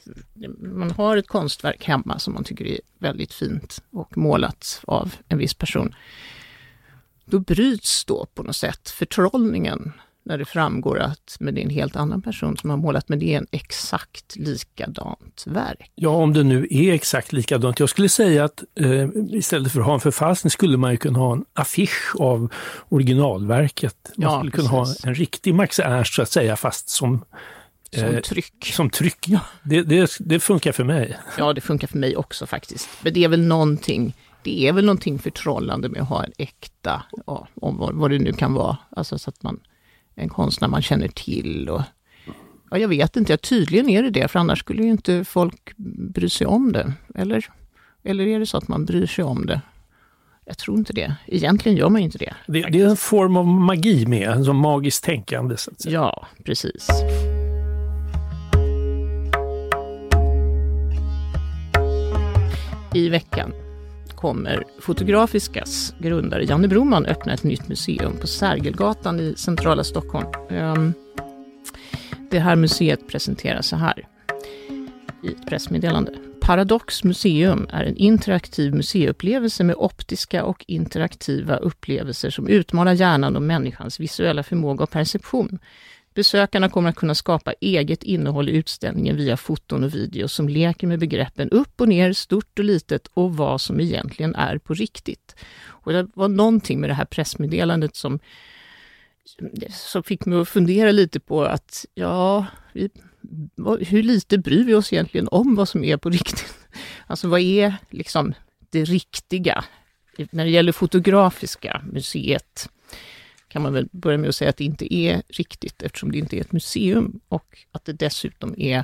man 0.58 0.90
har 0.90 1.16
ett 1.16 1.28
konstverk 1.28 1.84
hemma 1.84 2.18
som 2.18 2.34
man 2.34 2.44
tycker 2.44 2.66
är 2.66 2.80
väldigt 2.98 3.32
fint 3.32 3.82
och 3.90 4.16
målat 4.16 4.80
av 4.84 5.14
en 5.28 5.38
viss 5.38 5.54
person. 5.54 5.94
Då 7.24 7.38
bryts 7.38 8.04
då 8.04 8.26
på 8.34 8.42
något 8.42 8.56
sätt 8.56 8.90
förtrollningen 8.90 9.92
när 10.26 10.38
det 10.38 10.44
framgår 10.44 10.98
att 10.98 11.36
men 11.40 11.54
det 11.54 11.60
är 11.60 11.64
en 11.64 11.70
helt 11.70 11.96
annan 11.96 12.22
person 12.22 12.56
som 12.56 12.70
har 12.70 12.76
målat, 12.76 13.08
men 13.08 13.18
det 13.18 13.34
är 13.34 13.38
en 13.38 13.46
exakt 13.50 14.36
likadant 14.36 15.44
verk. 15.46 15.90
Ja, 15.94 16.10
om 16.10 16.32
det 16.32 16.42
nu 16.42 16.66
är 16.70 16.92
exakt 16.92 17.32
likadant. 17.32 17.80
Jag 17.80 17.88
skulle 17.88 18.08
säga 18.08 18.44
att 18.44 18.62
eh, 18.80 19.08
istället 19.30 19.72
för 19.72 19.80
att 19.80 19.86
ha 19.86 19.94
en 19.94 20.00
förfalskning 20.00 20.50
skulle 20.50 20.76
man 20.76 20.90
ju 20.90 20.96
kunna 20.96 21.18
ha 21.18 21.32
en 21.32 21.44
affisch 21.52 22.16
av 22.18 22.52
originalverket. 22.88 24.10
Man 24.16 24.30
Ja, 24.30 24.38
skulle 24.38 24.50
kunna 24.52 24.68
ha 24.68 24.84
precis. 24.84 25.04
en 25.04 25.14
riktig 25.14 25.54
Max 25.54 25.78
Ernst 25.78 26.14
så 26.14 26.22
att 26.22 26.30
säga, 26.30 26.56
fast 26.56 26.88
som, 26.88 27.24
Som 27.96 28.04
Eh, 28.04 28.20
tryck. 28.20 28.70
som 28.74 28.90
tryck. 28.90 29.26
Det, 29.62 29.82
det, 29.82 30.10
det 30.20 30.40
funkar 30.40 30.72
för 30.72 30.84
mig. 30.84 31.16
Ja, 31.38 31.52
det 31.52 31.60
funkar 31.60 31.88
för 31.88 31.98
mig 31.98 32.16
också 32.16 32.46
faktiskt. 32.46 32.88
Men 33.02 33.12
det 33.12 33.24
är 33.24 33.28
väl 33.28 33.42
någonting, 33.46 34.16
det 34.42 34.68
är 34.68 34.72
väl 34.72 34.84
någonting 34.84 35.18
förtrollande 35.18 35.88
med 35.88 36.02
att 36.02 36.08
ha 36.08 36.24
en 36.24 36.32
äkta, 36.38 37.02
ja, 37.26 37.48
om 37.60 37.76
vad, 37.76 37.94
vad 37.94 38.10
det 38.10 38.18
nu 38.18 38.32
kan 38.32 38.54
vara, 38.54 38.76
alltså 38.90 39.18
så 39.18 39.30
att 39.30 39.42
man, 39.42 39.60
en 40.14 40.28
konstnär 40.28 40.68
man 40.68 40.82
känner 40.82 41.08
till 41.08 41.68
och 41.68 41.82
Ja, 42.70 42.78
jag 42.78 42.88
vet 42.88 43.16
inte, 43.16 43.32
ja, 43.32 43.36
tydligen 43.36 43.88
är 43.88 44.02
det 44.02 44.10
det, 44.10 44.28
för 44.28 44.38
annars 44.38 44.58
skulle 44.58 44.82
ju 44.82 44.90
inte 44.90 45.24
folk 45.24 45.72
bry 46.14 46.28
sig 46.28 46.46
om 46.46 46.72
det. 46.72 46.92
Eller, 47.14 47.46
eller 48.04 48.26
är 48.26 48.38
det 48.38 48.46
så 48.46 48.56
att 48.56 48.68
man 48.68 48.84
bryr 48.84 49.06
sig 49.06 49.24
om 49.24 49.46
det? 49.46 49.60
Jag 50.44 50.58
tror 50.58 50.78
inte 50.78 50.92
det. 50.92 51.14
Egentligen 51.26 51.78
gör 51.78 51.88
man 51.88 52.00
inte 52.00 52.18
det. 52.18 52.34
Det, 52.46 52.62
det 52.62 52.80
är 52.80 52.88
en 52.88 52.96
form 52.96 53.36
av 53.36 53.46
magi 53.46 54.06
med, 54.06 54.28
en 54.28 54.44
sån 54.44 54.56
magiskt 54.56 55.04
tänkande. 55.04 55.56
Så 55.56 55.70
att 55.70 55.80
säga. 55.80 55.94
Ja, 55.94 56.26
precis. 56.44 56.88
I 62.94 63.08
veckan 63.08 63.52
kommer 64.24 64.64
Fotografiskas 64.78 65.94
grundare 65.98 66.44
Janne 66.44 66.68
Broman 66.68 67.06
öppna 67.06 67.32
ett 67.32 67.44
nytt 67.44 67.68
museum 67.68 68.16
på 68.20 68.26
Sergelgatan 68.26 69.20
i 69.20 69.34
centrala 69.36 69.84
Stockholm. 69.84 70.26
Ehm, 70.50 70.92
det 72.30 72.38
här 72.38 72.56
museet 72.56 73.08
presenteras 73.08 73.66
så 73.66 73.76
här 73.76 74.08
i 75.22 75.28
ett 75.28 75.46
pressmeddelande. 75.46 76.12
Paradox 76.40 77.04
museum 77.04 77.66
är 77.70 77.84
en 77.84 77.96
interaktiv 77.96 78.74
museiupplevelse 78.74 79.64
med 79.64 79.76
optiska 79.76 80.44
och 80.44 80.64
interaktiva 80.68 81.56
upplevelser 81.56 82.30
som 82.30 82.48
utmanar 82.48 82.92
hjärnan 82.92 83.36
och 83.36 83.42
människans 83.42 84.00
visuella 84.00 84.42
förmåga 84.42 84.82
och 84.82 84.90
perception. 84.90 85.58
Besökarna 86.14 86.68
kommer 86.68 86.90
att 86.90 86.96
kunna 86.96 87.14
skapa 87.14 87.52
eget 87.60 88.02
innehåll 88.02 88.48
i 88.48 88.52
utställningen 88.52 89.16
via 89.16 89.36
foton 89.36 89.84
och 89.84 89.94
video 89.94 90.28
som 90.28 90.48
leker 90.48 90.86
med 90.86 90.98
begreppen 90.98 91.50
upp 91.50 91.80
och 91.80 91.88
ner, 91.88 92.12
stort 92.12 92.58
och 92.58 92.64
litet 92.64 93.06
och 93.14 93.36
vad 93.36 93.60
som 93.60 93.80
egentligen 93.80 94.34
är 94.34 94.58
på 94.58 94.74
riktigt. 94.74 95.36
Och 95.66 95.92
det 95.92 96.08
var 96.14 96.28
någonting 96.28 96.80
med 96.80 96.90
det 96.90 96.94
här 96.94 97.04
pressmeddelandet 97.04 97.96
som, 97.96 98.18
som 99.70 100.02
fick 100.02 100.26
mig 100.26 100.40
att 100.40 100.48
fundera 100.48 100.92
lite 100.92 101.20
på 101.20 101.44
att, 101.44 101.86
ja, 101.94 102.46
vi, 102.72 102.90
hur 103.80 104.02
lite 104.02 104.38
bryr 104.38 104.64
vi 104.64 104.74
oss 104.74 104.92
egentligen 104.92 105.28
om 105.30 105.54
vad 105.54 105.68
som 105.68 105.84
är 105.84 105.96
på 105.96 106.10
riktigt? 106.10 106.54
Alltså 107.06 107.28
vad 107.28 107.40
är 107.40 107.74
liksom 107.90 108.34
det 108.70 108.84
riktiga? 108.84 109.64
När 110.30 110.44
det 110.44 110.50
gäller 110.50 110.72
Fotografiska 110.72 111.82
museet 111.92 112.68
kan 113.54 113.62
man 113.62 113.72
väl 113.72 113.88
börja 113.92 114.18
med 114.18 114.28
att 114.28 114.34
säga 114.34 114.50
att 114.50 114.56
det 114.56 114.64
inte 114.64 114.94
är 114.94 115.22
riktigt 115.28 115.82
eftersom 115.82 116.12
det 116.12 116.18
inte 116.18 116.36
är 116.36 116.40
ett 116.40 116.52
museum 116.52 117.20
och 117.28 117.58
att 117.72 117.84
det 117.84 117.92
dessutom 117.92 118.54
är 118.58 118.78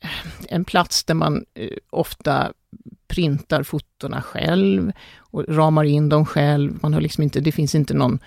eh, 0.00 0.10
en 0.48 0.64
plats 0.64 1.04
där 1.04 1.14
man 1.14 1.44
eh, 1.54 1.70
ofta 1.90 2.52
printar 3.06 3.62
fotona 3.62 4.22
själv 4.22 4.92
och 5.16 5.44
ramar 5.48 5.84
in 5.84 6.08
dem 6.08 6.26
själv. 6.26 6.78
Man 6.82 6.94
har 6.94 7.00
liksom 7.00 7.22
inte, 7.22 7.40
det 7.40 7.52
finns 7.52 7.74
inte 7.74 7.94
någon, 7.94 8.18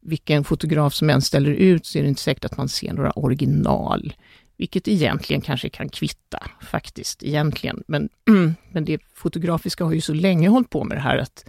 vilken 0.00 0.44
fotograf 0.44 0.94
som 0.94 1.10
än 1.10 1.22
ställer 1.22 1.50
ut 1.50 1.86
så 1.86 1.98
är 1.98 2.02
det 2.02 2.08
inte 2.08 2.22
säkert 2.22 2.44
att 2.44 2.56
man 2.56 2.68
ser 2.68 2.92
några 2.92 3.10
original. 3.10 4.14
Vilket 4.56 4.88
egentligen 4.88 5.42
kanske 5.42 5.68
kan 5.68 5.88
kvitta 5.88 6.42
faktiskt, 6.60 7.22
egentligen. 7.22 7.82
Men, 7.86 8.08
men 8.72 8.84
det 8.84 9.00
fotografiska 9.14 9.84
har 9.84 9.92
ju 9.92 10.00
så 10.00 10.14
länge 10.14 10.48
hållit 10.48 10.70
på 10.70 10.84
med 10.84 10.96
det 10.96 11.00
här 11.00 11.18
att 11.18 11.44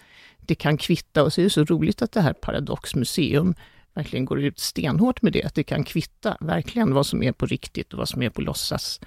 det 0.50 0.56
kan 0.56 0.78
kvitta 0.78 1.24
och 1.24 1.34
så 1.34 1.42
är 1.42 1.44
det 1.44 1.50
så 1.50 1.64
roligt 1.64 2.02
att 2.02 2.12
det 2.12 2.22
här 2.22 2.34
Paradox 2.34 2.96
museum 2.96 3.56
verkligen 3.94 4.26
går 4.26 4.42
ut 4.42 4.60
stenhårt 4.60 5.22
med 5.22 5.34
det, 5.34 5.44
att 5.44 5.56
det 5.56 5.64
kan 5.64 5.84
kvitta 5.84 6.38
verkligen 6.40 6.94
vad 6.94 7.06
som 7.06 7.24
är 7.24 7.32
på 7.32 7.46
riktigt 7.46 7.94
och 7.94 8.00
vad 8.00 8.10
som 8.10 8.22
är 8.22 8.30
på 8.30 8.42
låtsas. 8.42 9.00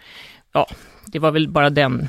Ja, 0.52 0.66
det 1.06 1.18
var 1.18 1.30
väl 1.30 1.48
bara 1.48 1.70
den 1.70 2.08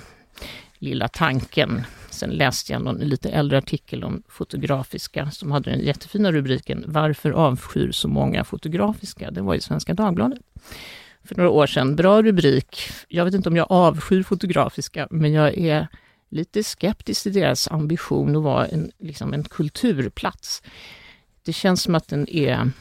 lilla 0.74 1.08
tanken. 1.08 1.82
Sen 2.10 2.30
läste 2.30 2.74
jag 2.74 2.82
någon 2.82 2.98
lite 2.98 3.30
äldre 3.30 3.58
artikel 3.58 4.04
om 4.04 4.24
Fotografiska 4.28 5.32
som 5.32 5.52
hade 5.52 5.72
den 5.72 5.80
jättefina 5.80 6.32
rubriken 6.32 6.84
Varför 6.88 7.32
avskyr 7.32 7.92
så 7.92 8.08
många 8.08 8.44
Fotografiska? 8.44 9.32
Det 9.32 9.42
var 9.42 9.56
i 9.56 9.62
Svenska 9.62 9.94
Dagbladet 9.94 10.40
för 11.24 11.36
några 11.36 11.50
år 11.50 11.68
sedan. 11.68 11.96
Bra 11.96 12.22
rubrik. 12.22 12.78
Jag 13.08 13.26
vet 13.26 13.34
inte 13.34 13.50
om 13.50 13.56
jag 13.56 13.72
avskyr 13.72 14.24
Fotografiska, 14.24 15.08
men 15.12 15.34
jag 15.34 15.58
är 15.58 15.88
lite 16.34 16.64
skeptisk 16.64 17.24
till 17.24 17.34
deras 17.34 17.68
ambition 17.68 18.36
att 18.36 18.44
vara 18.44 18.68
en, 18.68 18.92
liksom 19.00 19.34
en 19.34 19.44
kulturplats. 19.44 20.62
Det 21.44 21.54
känns 21.54 21.82
som 21.82 21.96
att 21.96 22.08
den 22.08 22.30
är, 22.30 22.72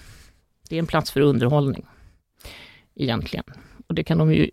det 0.68 0.76
är 0.76 0.78
en 0.78 0.86
plats 0.86 1.10
för 1.10 1.20
underhållning, 1.20 1.86
egentligen. 2.94 3.44
Och 3.86 3.94
det 3.94 4.04
kan 4.04 4.18
de 4.18 4.32
ju 4.34 4.50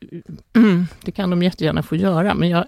det 1.01 1.11
kan 1.11 1.29
de 1.29 1.43
jättegärna 1.43 1.83
få 1.83 1.95
göra, 1.95 2.33
men 2.33 2.49
jag, 2.49 2.65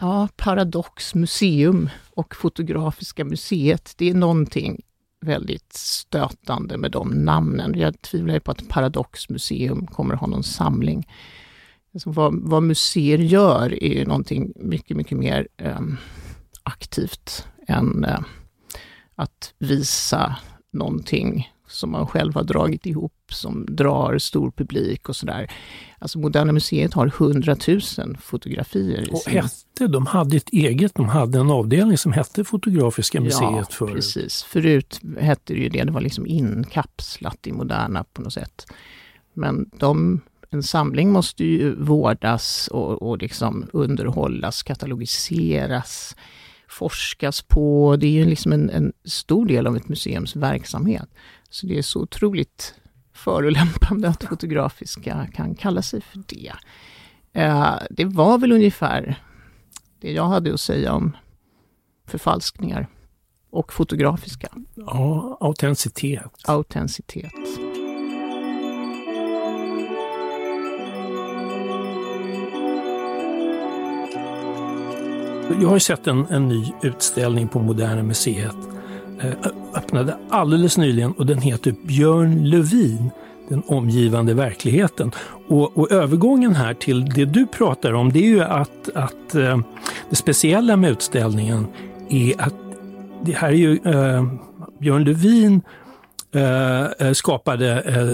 Ja, 0.00 0.28
Paradox 0.36 1.14
museum 1.14 1.90
och 2.10 2.36
Fotografiska 2.36 3.24
museet, 3.24 3.94
det 3.96 4.10
är 4.10 4.14
någonting 4.14 4.82
väldigt 5.20 5.72
stötande 5.72 6.76
med 6.76 6.90
de 6.90 7.08
namnen. 7.24 7.78
Jag 7.78 8.02
tvivlar 8.02 8.38
på 8.38 8.50
att 8.50 8.68
Paradox 8.68 9.28
museum 9.28 9.86
kommer 9.86 10.14
att 10.14 10.20
ha 10.20 10.26
någon 10.26 10.42
samling. 10.42 11.08
Alltså 11.96 12.10
vad, 12.10 12.34
vad 12.42 12.62
museer 12.62 13.18
gör 13.18 13.84
är 13.84 13.98
ju 13.98 14.04
någonting 14.04 14.52
mycket, 14.56 14.96
mycket 14.96 15.18
mer 15.18 15.48
eh, 15.56 15.80
aktivt 16.62 17.46
än 17.66 18.04
eh, 18.04 18.20
att 19.14 19.54
visa 19.58 20.36
någonting 20.72 21.52
som 21.68 21.90
man 21.90 22.06
själv 22.06 22.34
har 22.34 22.44
dragit 22.44 22.86
ihop, 22.86 23.12
som 23.32 23.66
drar 23.68 24.18
stor 24.18 24.50
publik 24.50 25.08
och 25.08 25.16
sådär. 25.16 25.50
Alltså 25.98 26.18
Moderna 26.18 26.52
Museet 26.52 26.94
har 26.94 27.06
100 27.06 27.56
000 27.68 27.80
fotografier. 28.20 29.08
Och 29.12 29.30
hette, 29.30 29.86
de 29.86 30.06
hade 30.06 30.36
ett 30.36 30.50
eget, 30.52 30.94
de 30.94 31.08
hade 31.08 31.38
en 31.38 31.50
avdelning 31.50 31.98
som 31.98 32.12
hette 32.12 32.44
Fotografiska 32.44 33.20
museet 33.20 33.50
ja, 33.52 33.64
förut. 33.70 33.94
precis. 33.94 34.42
Förut 34.42 35.00
hette 35.18 35.54
det 35.54 35.60
ju 35.60 35.68
det, 35.68 35.84
det 35.84 35.92
var 35.92 36.00
liksom 36.00 36.26
inkapslat 36.26 37.46
i 37.46 37.52
Moderna 37.52 38.04
på 38.04 38.22
något 38.22 38.32
sätt. 38.32 38.66
Men 39.32 39.70
de, 39.78 40.20
en 40.50 40.62
samling 40.62 41.12
måste 41.12 41.44
ju 41.44 41.74
vårdas 41.74 42.68
och, 42.68 43.02
och 43.02 43.18
liksom 43.18 43.66
underhållas, 43.72 44.62
katalogiseras, 44.62 46.16
forskas 46.68 47.42
på. 47.42 47.96
Det 47.96 48.06
är 48.06 48.10
ju 48.10 48.24
liksom 48.24 48.52
en, 48.52 48.70
en 48.70 48.92
stor 49.04 49.46
del 49.46 49.66
av 49.66 49.76
ett 49.76 49.88
museums 49.88 50.36
verksamhet. 50.36 51.08
Så 51.50 51.66
det 51.66 51.78
är 51.78 51.82
så 51.82 52.00
otroligt 52.00 52.74
förolämpande 53.12 54.08
att 54.08 54.24
Fotografiska 54.24 55.28
kan 55.34 55.54
kalla 55.54 55.82
sig 55.82 56.00
för 56.00 56.22
det. 56.26 56.52
Eh, 57.32 57.74
det 57.90 58.04
var 58.04 58.38
väl 58.38 58.52
ungefär 58.52 59.22
det 60.00 60.12
jag 60.12 60.26
hade 60.26 60.54
att 60.54 60.60
säga 60.60 60.92
om 60.92 61.16
förfalskningar 62.06 62.88
och 63.50 63.72
fotografiska. 63.72 64.48
Ja, 64.74 65.38
autenticitet. 65.40 66.32
Autenticitet. 66.44 67.32
Jag 75.48 75.68
har 75.68 75.78
sett 75.78 76.06
en, 76.06 76.26
en 76.30 76.48
ny 76.48 76.72
utställning 76.82 77.48
på 77.48 77.58
Moderna 77.58 78.02
Museet. 78.02 78.56
Eh, 79.20 79.32
öppnade 79.74 80.16
alldeles 80.30 80.78
nyligen 80.78 81.12
och 81.12 81.26
den 81.26 81.38
heter 81.38 81.74
Björn 81.82 82.44
Lövin 82.44 83.10
den 83.48 83.62
omgivande 83.66 84.34
verkligheten. 84.34 85.12
Och, 85.48 85.78
och, 85.78 85.92
övergången 85.92 86.54
här 86.54 86.74
till 86.74 87.04
det 87.04 87.24
du 87.24 87.46
pratar 87.46 87.92
om, 87.92 88.12
det 88.12 88.18
är 88.18 88.28
ju 88.28 88.42
att, 88.42 88.88
att 88.94 89.34
eh, 89.34 89.58
det 90.10 90.16
speciella 90.16 90.76
med 90.76 90.90
utställningen 90.90 91.66
är 92.08 92.40
att 92.40 92.54
det 93.24 93.32
här 93.32 93.48
är 93.48 93.52
ju 93.52 93.78
eh, 93.84 94.24
Björn 94.80 95.04
Lövin 95.04 95.62
eh, 96.34 96.84
eh 96.84 97.12
skapade 97.12 97.80
eh, 97.80 98.12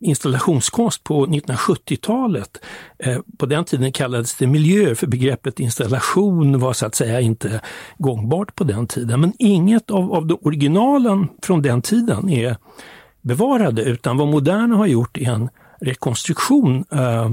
installationskonst 0.00 1.04
på 1.04 1.26
1970-talet. 1.26 2.58
Eh, 2.98 3.18
på 3.38 3.46
den 3.46 3.64
tiden 3.64 3.92
kallades 3.92 4.34
det 4.34 4.46
miljö, 4.46 4.94
för 4.94 5.06
begreppet 5.06 5.60
installation 5.60 6.58
var 6.58 6.72
så 6.72 6.86
att 6.86 6.94
säga 6.94 7.20
inte 7.20 7.60
gångbart 7.98 8.54
på 8.54 8.64
den 8.64 8.86
tiden. 8.86 9.20
Men 9.20 9.32
inget 9.38 9.90
av, 9.90 10.12
av 10.12 10.26
de 10.26 10.38
originalen 10.42 11.28
från 11.42 11.62
den 11.62 11.82
tiden 11.82 12.28
är 12.28 12.56
bevarade, 13.20 13.82
utan 13.82 14.16
vad 14.16 14.28
Moderna 14.28 14.76
har 14.76 14.86
gjort 14.86 15.18
är 15.18 15.30
en 15.30 15.48
rekonstruktion 15.80 16.84
eh, 16.92 17.30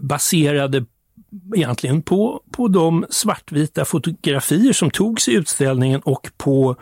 baserade 0.00 0.84
egentligen 1.54 2.02
på, 2.02 2.42
på 2.50 2.68
de 2.68 3.06
svartvita 3.10 3.84
fotografier 3.84 4.72
som 4.72 4.90
togs 4.90 5.28
i 5.28 5.34
utställningen 5.34 6.00
och 6.00 6.30
på, 6.36 6.76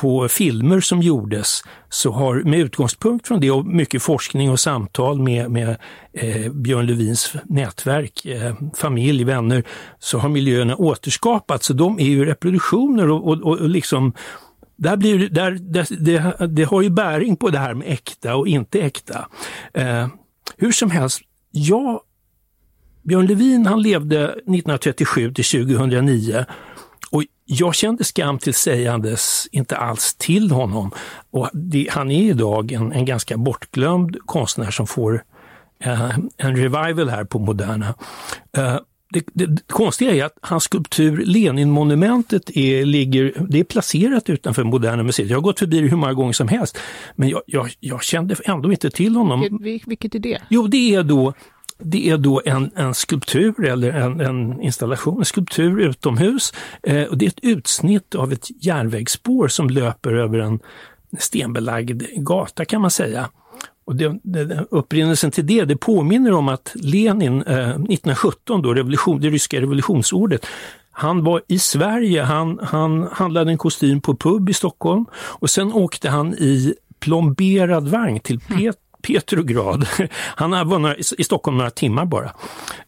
på 0.00 0.28
filmer 0.28 0.80
som 0.80 1.02
gjordes. 1.02 1.62
Så 1.88 2.12
har 2.12 2.42
med 2.42 2.60
utgångspunkt 2.60 3.26
från 3.26 3.40
det 3.40 3.50
och 3.50 3.66
mycket 3.66 4.02
forskning 4.02 4.50
och 4.50 4.60
samtal 4.60 5.18
med, 5.22 5.50
med 5.50 5.76
eh, 6.12 6.52
Björn 6.52 6.86
Levins 6.86 7.34
nätverk, 7.44 8.26
eh, 8.26 8.54
familj, 8.76 9.24
vänner, 9.24 9.64
så 9.98 10.18
har 10.18 10.28
miljöerna 10.28 10.76
återskapats. 10.76 11.66
Så 11.66 11.72
de 11.72 12.00
är 12.00 12.04
ju 12.04 12.24
reproduktioner 12.24 13.10
och, 13.10 13.28
och, 13.28 13.42
och 13.42 13.68
liksom 13.68 14.12
där 14.76 14.96
blir, 14.96 15.28
där, 15.28 15.50
det, 15.50 15.86
det, 15.90 16.46
det, 16.46 16.64
har 16.64 16.82
ju 16.82 16.90
bäring 16.90 17.36
på 17.36 17.50
det 17.50 17.58
här 17.58 17.74
med 17.74 17.92
äkta 17.92 18.36
och 18.36 18.48
inte 18.48 18.80
äkta. 18.80 19.28
Eh, 19.74 20.08
hur 20.56 20.72
som 20.72 20.90
helst, 20.90 21.20
jag, 21.50 22.00
Björn 23.02 23.26
Levin 23.26 23.66
han 23.66 23.82
levde 23.82 24.24
1937 24.24 25.34
till 25.34 25.44
2009 25.44 26.44
och 27.10 27.24
jag 27.44 27.74
kände 27.74 28.04
skam 28.04 28.38
till 28.38 28.54
sägandes 28.54 29.48
inte 29.52 29.76
alls 29.76 30.14
till 30.14 30.50
honom. 30.50 30.90
Och 31.30 31.50
det, 31.52 31.88
han 31.90 32.10
är 32.10 32.30
idag 32.30 32.72
en, 32.72 32.92
en 32.92 33.04
ganska 33.04 33.36
bortglömd 33.36 34.16
konstnär 34.26 34.70
som 34.70 34.86
får 34.86 35.24
eh, 35.84 36.18
en 36.36 36.56
revival 36.56 37.08
här 37.08 37.24
på 37.24 37.38
Moderna. 37.38 37.94
Eh, 38.56 38.78
det, 39.10 39.24
det, 39.32 39.46
det, 39.46 39.62
konstiga 39.66 40.14
är 40.14 40.24
att 40.24 40.38
hans 40.40 40.64
skulptur 40.64 41.24
Lenin-monumentet 41.26 42.50
är, 42.56 42.84
ligger, 42.84 43.32
det 43.48 43.60
är 43.60 43.64
placerat 43.64 44.30
utanför 44.30 44.64
Moderna 44.64 45.02
Museet. 45.02 45.28
Jag 45.28 45.36
har 45.36 45.42
gått 45.42 45.58
förbi 45.58 45.80
det 45.80 45.88
hur 45.88 45.96
många 45.96 46.12
gånger 46.12 46.32
som 46.32 46.48
helst, 46.48 46.78
men 47.16 47.28
jag, 47.28 47.42
jag, 47.46 47.70
jag 47.80 48.02
kände 48.02 48.36
ändå 48.44 48.70
inte 48.70 48.90
till 48.90 49.16
honom. 49.16 49.58
Vilket, 49.60 49.88
vilket 49.88 50.14
är 50.14 50.18
det? 50.18 50.38
Jo, 50.48 50.66
det 50.66 50.94
är 50.94 51.02
då 51.02 51.34
det 51.78 52.10
är 52.10 52.16
då 52.18 52.42
en, 52.44 52.70
en 52.76 52.94
skulptur 52.94 53.64
eller 53.64 53.92
en, 53.92 54.20
en, 54.20 54.60
installation, 54.60 55.18
en 55.18 55.24
skulptur 55.24 55.80
utomhus. 55.80 56.52
Eh, 56.82 57.02
och 57.02 57.18
det 57.18 57.24
är 57.24 57.28
ett 57.28 57.44
utsnitt 57.44 58.14
av 58.14 58.32
ett 58.32 58.64
järnvägsspår 58.64 59.48
som 59.48 59.70
löper 59.70 60.12
över 60.12 60.38
en 60.38 60.60
stenbelagd 61.18 62.02
gata 62.16 62.64
kan 62.64 62.80
man 62.80 62.90
säga. 62.90 63.28
Och 63.84 63.96
det, 63.96 64.20
det, 64.22 64.66
upprinnelsen 64.70 65.30
till 65.30 65.46
det, 65.46 65.64
det 65.64 65.76
påminner 65.76 66.32
om 66.32 66.48
att 66.48 66.72
Lenin 66.74 67.42
eh, 67.42 67.68
1917, 67.68 68.62
då, 68.62 68.74
revolution, 68.74 69.20
det 69.20 69.30
ryska 69.30 69.60
revolutionsordet, 69.60 70.46
han 70.90 71.24
var 71.24 71.42
i 71.48 71.58
Sverige, 71.58 72.22
han, 72.22 72.58
han 72.62 73.08
handlade 73.12 73.50
en 73.50 73.58
kostym 73.58 74.00
på 74.00 74.16
pub 74.16 74.48
i 74.48 74.54
Stockholm 74.54 75.06
och 75.14 75.50
sen 75.50 75.72
åkte 75.72 76.08
han 76.08 76.34
i 76.34 76.74
plomberad 77.00 77.88
vagn 77.88 78.20
till 78.20 78.40
Pet 78.40 78.58
mm. 78.58 78.74
Petrograd. 79.02 79.86
Han 80.34 80.50
var 80.50 80.78
några, 80.78 80.96
i 80.96 81.24
Stockholm 81.24 81.56
några 81.56 81.70
timmar 81.70 82.04
bara. 82.04 82.32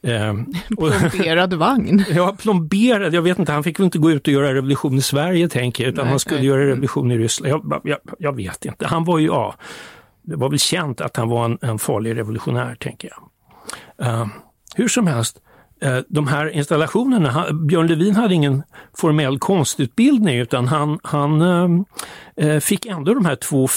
Eh, 0.03 0.35
plomberad 0.69 1.55
vagn? 1.55 2.05
ja, 2.11 2.37
plomberad, 2.39 3.15
jag 3.15 3.23
vet 3.23 3.39
inte, 3.39 3.53
han 3.53 3.65
fick 3.65 3.79
väl 3.79 3.85
inte 3.85 3.99
gå 3.99 4.11
ut 4.11 4.27
och 4.27 4.33
göra 4.33 4.55
revolution 4.55 4.95
i 4.95 5.03
Sverige 5.03 5.49
tänker 5.49 5.85
jag, 5.85 5.93
utan 5.93 6.05
nej, 6.05 6.11
han 6.11 6.19
skulle 6.19 6.41
nej. 6.41 6.47
göra 6.47 6.67
revolution 6.67 7.11
i 7.11 7.19
Ryssland. 7.19 7.53
Jag, 7.53 7.81
jag, 7.85 7.99
jag, 8.19 8.37
vet 8.37 8.65
inte, 8.65 8.87
han 8.87 9.05
var 9.05 9.19
ju, 9.19 9.27
ja, 9.27 9.55
det 10.23 10.37
var 10.37 10.49
väl 10.49 10.59
känt 10.59 11.01
att 11.01 11.17
han 11.17 11.29
var 11.29 11.45
en, 11.45 11.59
en 11.61 11.79
farlig 11.79 12.17
revolutionär, 12.17 12.75
tänker 12.75 13.11
jag. 13.11 14.09
Uh, 14.09 14.27
hur 14.75 14.89
som 14.89 15.07
helst, 15.07 15.41
Eh, 15.83 15.99
de 16.09 16.27
här 16.27 16.51
installationerna, 16.51 17.47
Björn 17.53 17.87
Levin 17.87 18.17
hade 18.17 18.35
ingen 18.35 18.63
formell 18.97 19.39
konstutbildning 19.39 20.37
utan 20.37 20.69
han, 20.69 20.99
han 21.03 21.43
eh, 21.43 21.69
eh, 22.47 22.61
fick 22.61 22.87
ändå 22.87 23.15
de 23.15 23.25
här 23.25 23.37
två 23.37 23.69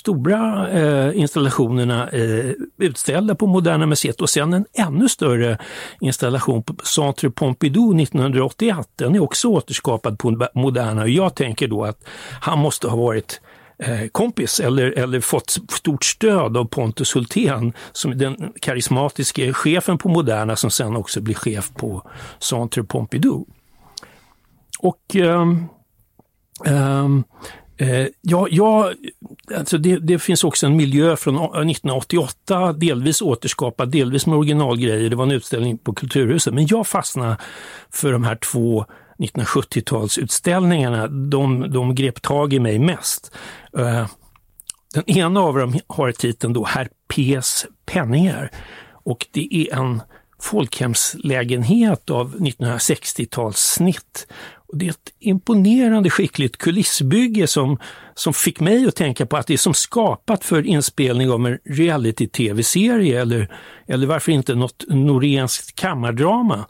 stora 0.00 1.12
installationerna 1.12 2.08
utställda 2.78 3.34
på 3.34 3.46
Moderna 3.46 3.86
Museet 3.86 4.20
och 4.20 4.30
sen 4.30 4.52
en 4.52 4.64
ännu 4.78 5.08
större 5.08 5.58
installation 6.00 6.62
på 6.62 6.74
Centre 6.84 7.30
Pompidou 7.30 8.00
1981. 8.02 8.88
Den 8.96 9.14
är 9.14 9.22
också 9.22 9.48
återskapad 9.48 10.18
på 10.18 10.48
Moderna 10.54 11.02
och 11.02 11.08
jag 11.08 11.34
tänker 11.34 11.68
då 11.68 11.84
att 11.84 12.04
han 12.40 12.58
måste 12.58 12.88
ha 12.88 12.96
varit 12.96 13.40
Eh, 13.84 14.08
kompis 14.08 14.60
eller, 14.60 14.98
eller 14.98 15.20
fått 15.20 15.50
stort 15.50 16.04
stöd 16.04 16.56
av 16.56 16.64
Pontus 16.64 17.16
Hultén, 17.16 17.72
som 17.92 18.10
är 18.10 18.14
den 18.14 18.52
karismatiske 18.60 19.52
chefen 19.52 19.98
på 19.98 20.08
Moderna 20.08 20.56
som 20.56 20.70
sen 20.70 20.96
också 20.96 21.20
blir 21.20 21.34
chef 21.34 21.70
på 21.74 22.10
Centre 22.38 22.84
Pompidou. 22.84 23.46
Och 24.78 25.14
um, 25.14 25.68
um, 26.66 27.24
ja, 28.20 28.46
ja 28.50 28.92
alltså 29.56 29.78
det, 29.78 29.98
det, 29.98 30.18
finns 30.18 30.44
också 30.44 30.66
en 30.66 30.76
miljö 30.76 31.16
från 31.16 31.36
1988, 31.36 32.72
delvis 32.72 33.22
återskapad, 33.22 33.90
delvis 33.90 34.26
med 34.26 34.38
originalgrejer. 34.38 35.10
Det 35.10 35.16
var 35.16 35.24
en 35.24 35.32
utställning 35.32 35.78
på 35.78 35.94
Kulturhuset. 35.94 36.54
Men 36.54 36.66
jag 36.66 36.86
fastnade 36.86 37.36
för 37.90 38.12
de 38.12 38.24
här 38.24 38.36
två 38.36 38.86
1970-talsutställningarna. 39.22 41.06
De, 41.30 41.70
de 41.70 41.94
grep 41.94 42.22
tag 42.22 42.52
i 42.52 42.60
mig 42.60 42.78
mest. 42.78 43.32
Eh, 43.78 44.06
den 44.94 45.10
ena 45.10 45.40
av 45.40 45.58
dem 45.58 45.78
har 45.86 46.12
titeln 46.12 46.52
då 46.52 46.64
Herr 46.64 46.88
P's 47.14 47.66
penningar. 47.86 48.50
Och 49.04 49.26
det 49.32 49.48
är 49.54 49.74
en 49.78 50.02
folkhemslägenhet 50.40 52.10
av 52.10 52.36
1960-talssnitt 52.36 54.26
det 54.72 54.86
är 54.86 54.90
ett 54.90 55.12
imponerande 55.18 56.10
skickligt 56.10 56.58
kulissbygge 56.58 57.46
som, 57.46 57.78
som 58.14 58.34
fick 58.34 58.60
mig 58.60 58.86
att 58.86 58.96
tänka 58.96 59.26
på 59.26 59.36
att 59.36 59.46
det 59.46 59.52
är 59.52 59.58
som 59.58 59.74
skapat 59.74 60.44
för 60.44 60.66
inspelning 60.66 61.30
av 61.30 61.46
en 61.46 61.58
reality-tv-serie 61.64 63.20
eller, 63.20 63.54
eller 63.86 64.06
varför 64.06 64.32
inte 64.32 64.54
något 64.54 64.84
norenskt 64.88 65.76
kammardrama. 65.76 66.66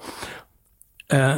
Eh, 1.12 1.36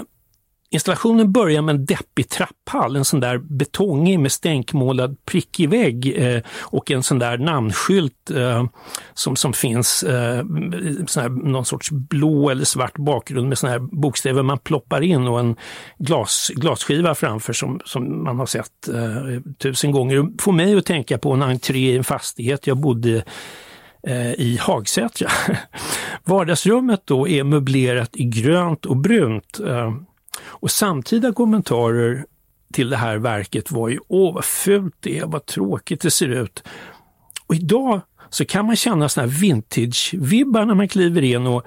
Installationen 0.75 1.33
börjar 1.33 1.63
med 1.63 1.75
en 1.75 1.87
deppig 1.87 2.29
trapphall, 2.29 2.97
en 2.97 3.05
sån 3.05 3.21
där 3.21 3.39
betongig 3.39 4.19
med 4.19 4.33
stänkmålad 4.33 5.17
prickig 5.25 5.69
vägg 5.69 6.15
eh, 6.17 6.43
och 6.61 6.91
en 6.91 7.03
sån 7.03 7.19
där 7.19 7.39
namnskylt 7.39 8.31
eh, 8.31 8.65
som, 9.15 9.37
som 9.37 9.53
finns, 9.53 10.03
eh, 10.03 10.45
sån 11.07 11.23
här, 11.23 11.29
någon 11.29 11.65
sorts 11.65 11.91
blå 11.91 12.51
eller 12.51 12.65
svart 12.65 12.99
bakgrund 12.99 13.49
med 13.49 13.59
såna 13.59 13.73
här 13.73 13.79
bokstäver 13.79 14.43
man 14.43 14.59
ploppar 14.59 15.01
in 15.01 15.29
och 15.29 15.41
en 15.41 15.57
glas, 15.99 16.51
glasskiva 16.55 17.15
framför 17.15 17.53
som, 17.53 17.81
som 17.85 18.25
man 18.25 18.39
har 18.39 18.47
sett 18.47 18.89
eh, 18.89 19.41
tusen 19.59 19.93
gånger. 19.93 20.23
Det 20.23 20.43
får 20.43 20.53
mig 20.53 20.77
att 20.77 20.87
tänka 20.87 21.19
på 21.19 21.33
en 21.33 21.43
entré 21.43 21.79
i 21.79 21.97
en 21.97 22.05
fastighet 22.05 22.67
jag 22.67 22.77
bodde 22.77 23.25
eh, 24.07 24.33
i 24.33 24.59
Hagsätra. 24.61 25.29
Vardagsrummet 26.25 27.03
då 27.05 27.29
är 27.29 27.45
möblerat 27.45 28.11
i 28.17 28.25
grönt 28.25 28.87
och 28.87 28.97
brunt. 28.97 29.61
Eh, 29.67 29.95
och 30.43 30.71
samtida 30.71 31.33
kommentarer 31.33 32.27
till 32.73 32.91
det 32.91 32.97
här 32.97 33.17
verket 33.17 33.71
var 33.71 33.89
ju 33.89 33.99
åh 34.09 34.35
vad 34.35 34.45
fult 34.45 34.95
det 35.01 35.19
är, 35.19 35.27
vad 35.27 35.47
tråkigt 35.47 36.01
det 36.01 36.11
ser 36.11 36.29
ut. 36.29 36.63
Och 37.47 37.55
idag 37.55 38.01
så 38.31 38.45
kan 38.45 38.67
man 38.67 38.77
känna 38.77 39.09
såna 39.09 39.27
här 39.27 39.35
vintage-vibbar 39.35 40.65
när 40.65 40.75
man 40.75 40.89
kliver 40.89 41.23
in 41.23 41.47
och 41.47 41.63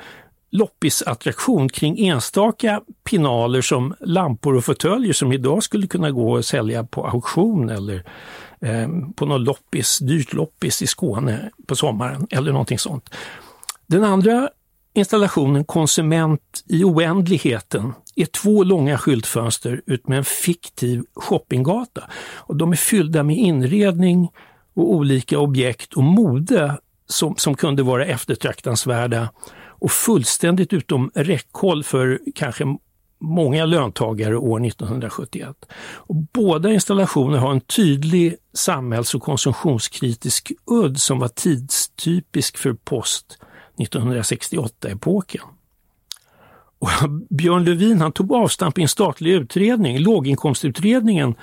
loppisattraktion 0.52 1.70
kring 1.70 2.08
enstaka 2.08 2.82
pinaler 3.04 3.62
som 3.62 3.96
lampor 4.00 4.56
och 4.56 4.66
fåtöljer 4.66 5.14
som 5.14 5.34
idag 5.34 5.64
skulle 5.64 5.88
kunna 5.88 6.12
gå 6.12 6.38
att 6.38 6.46
sälja 6.46 6.84
på 6.84 7.08
auktion 7.08 7.70
eller 7.70 8.04
eh, 8.62 8.88
på 9.16 9.26
någon 9.26 9.44
loppis, 9.44 10.00
dyrt 10.00 10.34
loppis 10.34 10.82
i 10.82 10.88
Skåne 10.88 11.52
på 11.68 11.76
sommaren 11.76 12.28
eller 12.30 12.52
någonting 12.52 12.80
sånt. 12.80 13.10
Den 13.88 14.04
andra 14.04 14.50
installationen 14.98 15.66
Konsument 15.66 16.64
i 16.66 16.84
oändligheten 16.84 17.94
är 18.16 18.26
två 18.26 18.64
långa 18.64 18.98
skyltfönster 18.98 19.82
utmed 19.86 20.18
en 20.18 20.26
fiktiv 20.26 21.04
shoppinggata. 21.16 22.04
Och 22.36 22.56
de 22.56 22.72
är 22.72 22.76
fyllda 22.76 23.24
med 23.24 23.38
inredning 23.38 24.30
och 24.76 24.94
olika 24.94 25.40
objekt 25.40 25.94
och 25.94 26.04
mode 26.04 26.78
som, 27.10 27.36
som 27.38 27.56
kunde 27.56 27.84
vara 27.84 28.06
eftertraktansvärda 28.06 29.30
och 29.80 29.92
fullständigt 29.92 30.74
utom 30.74 31.12
räckhåll 31.16 31.84
för 31.84 32.20
kanske 32.36 32.66
många 33.20 33.66
löntagare 33.66 34.38
år 34.38 34.66
1971. 34.66 35.56
Och 35.94 36.16
båda 36.16 36.72
installationer 36.72 37.38
har 37.38 37.52
en 37.52 37.62
tydlig 37.62 38.36
samhälls 38.54 39.16
och 39.16 39.22
konsumtionskritisk 39.22 40.52
udd 40.72 41.00
som 41.00 41.20
var 41.20 41.28
tidstypisk 41.28 42.58
för 42.58 42.74
post 42.74 43.38
1968-epoken. 43.78 45.42
Och 46.80 46.90
Björn 47.30 47.66
Lövin 47.66 48.02
han 48.02 48.12
tog 48.12 48.34
avstamp 48.34 48.78
i 48.78 48.82
en 48.82 48.88
statlig 48.88 49.32
utredning, 49.32 50.00
låginkomstutredningen, 50.00 51.36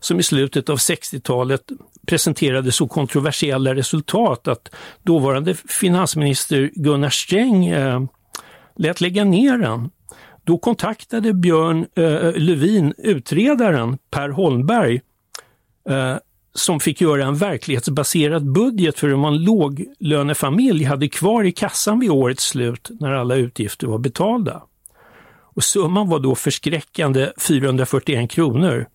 som 0.00 0.20
i 0.20 0.22
slutet 0.22 0.68
av 0.68 0.76
60-talet 0.76 1.62
presenterade 2.06 2.72
så 2.72 2.88
kontroversiella 2.88 3.74
resultat 3.74 4.48
att 4.48 4.70
dåvarande 5.02 5.54
finansminister 5.54 6.70
Gunnar 6.74 7.10
Sträng 7.10 7.66
eh, 7.66 8.00
lät 8.76 9.00
lägga 9.00 9.24
ner 9.24 9.58
den. 9.58 9.90
Då 10.44 10.58
kontaktade 10.58 11.34
Björn 11.34 11.86
eh, 11.94 12.32
Lövin 12.34 12.94
utredaren 12.98 13.98
Per 14.10 14.28
Holmberg 14.28 15.00
eh, 15.88 16.16
som 16.54 16.80
fick 16.80 17.00
göra 17.00 17.24
en 17.24 17.36
verklighetsbaserad 17.36 18.52
budget 18.52 18.98
för 18.98 19.08
hur 19.08 19.16
man 19.16 19.42
låglönefamilj 19.42 20.84
hade 20.84 21.08
kvar 21.08 21.44
i 21.44 21.52
kassan 21.52 22.00
vid 22.00 22.10
årets 22.10 22.44
slut 22.44 22.90
när 23.00 23.12
alla 23.12 23.34
utgifter 23.34 23.86
var 23.86 23.98
betalda. 23.98 24.62
Och 25.54 25.64
summan 25.64 26.08
var 26.08 26.18
då 26.18 26.34
förskräckande 26.34 27.32
441 27.38 28.30
kronor. 28.30 28.86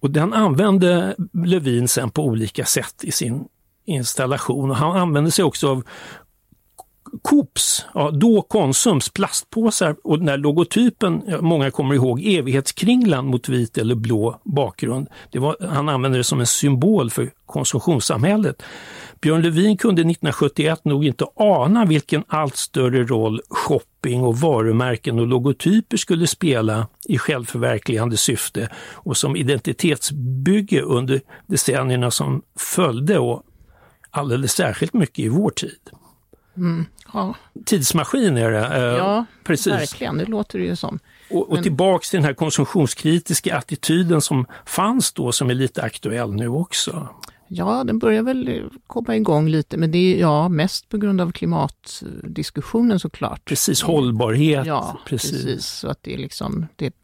Och 0.00 0.10
den 0.10 0.32
använde 0.32 1.16
Lövin 1.32 1.88
sen 1.88 2.10
på 2.10 2.24
olika 2.24 2.64
sätt 2.64 3.04
i 3.04 3.12
sin 3.12 3.44
installation. 3.84 4.70
Och 4.70 4.76
han 4.76 4.96
använde 4.96 5.30
sig 5.30 5.44
också 5.44 5.70
av 5.70 5.84
Coops, 7.22 7.86
ja, 7.94 8.10
då 8.10 8.42
Konsums 8.42 9.08
plastpåsar 9.08 9.96
och 10.04 10.18
den 10.18 10.26
där 10.26 10.36
logotypen, 10.36 11.22
många 11.40 11.70
kommer 11.70 11.94
ihåg, 11.94 12.24
evighetskringlan 12.24 13.26
mot 13.26 13.48
vit 13.48 13.78
eller 13.78 13.94
blå 13.94 14.40
bakgrund. 14.44 15.08
Det 15.30 15.38
var, 15.38 15.56
han 15.60 15.88
använde 15.88 16.18
det 16.18 16.24
som 16.24 16.40
en 16.40 16.46
symbol 16.46 17.10
för 17.10 17.30
konsumtionssamhället. 17.46 18.62
Björn 19.20 19.42
Levin 19.42 19.76
kunde 19.76 20.00
1971 20.00 20.84
nog 20.84 21.04
inte 21.04 21.26
ana 21.36 21.84
vilken 21.84 22.24
allt 22.28 22.56
större 22.56 23.04
roll 23.04 23.40
shopping 23.48 24.22
och 24.22 24.36
varumärken 24.36 25.18
och 25.18 25.26
logotyper 25.26 25.96
skulle 25.96 26.26
spela 26.26 26.86
i 27.08 27.18
självförverkligande 27.18 28.16
syfte 28.16 28.68
och 28.92 29.16
som 29.16 29.36
identitetsbygge 29.36 30.80
under 30.80 31.20
decennierna 31.46 32.10
som 32.10 32.42
följde 32.58 33.18
och 33.18 33.42
alldeles 34.10 34.52
särskilt 34.52 34.92
mycket 34.92 35.18
i 35.18 35.28
vår 35.28 35.50
tid. 35.50 35.80
Mm, 36.56 36.86
ja. 37.12 37.34
Tidsmaskin 37.64 38.36
är 38.36 38.50
det. 38.50 38.66
Eh, 38.66 38.82
ja, 38.82 39.24
precis. 39.44 39.72
verkligen. 39.72 40.18
Det 40.18 40.24
låter 40.24 40.58
det 40.58 40.64
ju 40.64 40.76
som. 40.76 40.98
Och, 41.30 41.48
och 41.48 41.54
Men... 41.54 41.62
tillbaks 41.62 42.10
till 42.10 42.16
den 42.16 42.24
här 42.24 42.34
konsumtionskritiska 42.34 43.56
attityden 43.56 44.20
som 44.20 44.46
fanns 44.66 45.12
då, 45.12 45.32
som 45.32 45.50
är 45.50 45.54
lite 45.54 45.82
aktuell 45.82 46.32
nu 46.32 46.48
också. 46.48 47.08
Ja, 47.48 47.84
den 47.84 47.98
börjar 47.98 48.22
väl 48.22 48.70
komma 48.86 49.16
igång 49.16 49.48
lite, 49.48 49.76
men 49.76 49.90
det 49.90 49.98
är 49.98 50.20
ja, 50.20 50.48
mest 50.48 50.88
på 50.88 50.98
grund 50.98 51.20
av 51.20 51.32
klimatdiskussionen 51.32 53.00
såklart. 53.00 53.44
Precis, 53.44 53.82
hållbarhet. 53.82 54.66
Ja, 54.66 54.98
precis. 55.06 55.30
precis 55.30 55.66
så 55.66 55.88
att 55.88 56.02
det 56.02 56.14
är 56.14 56.18
liksom, 56.18 56.66
det, 56.76 56.94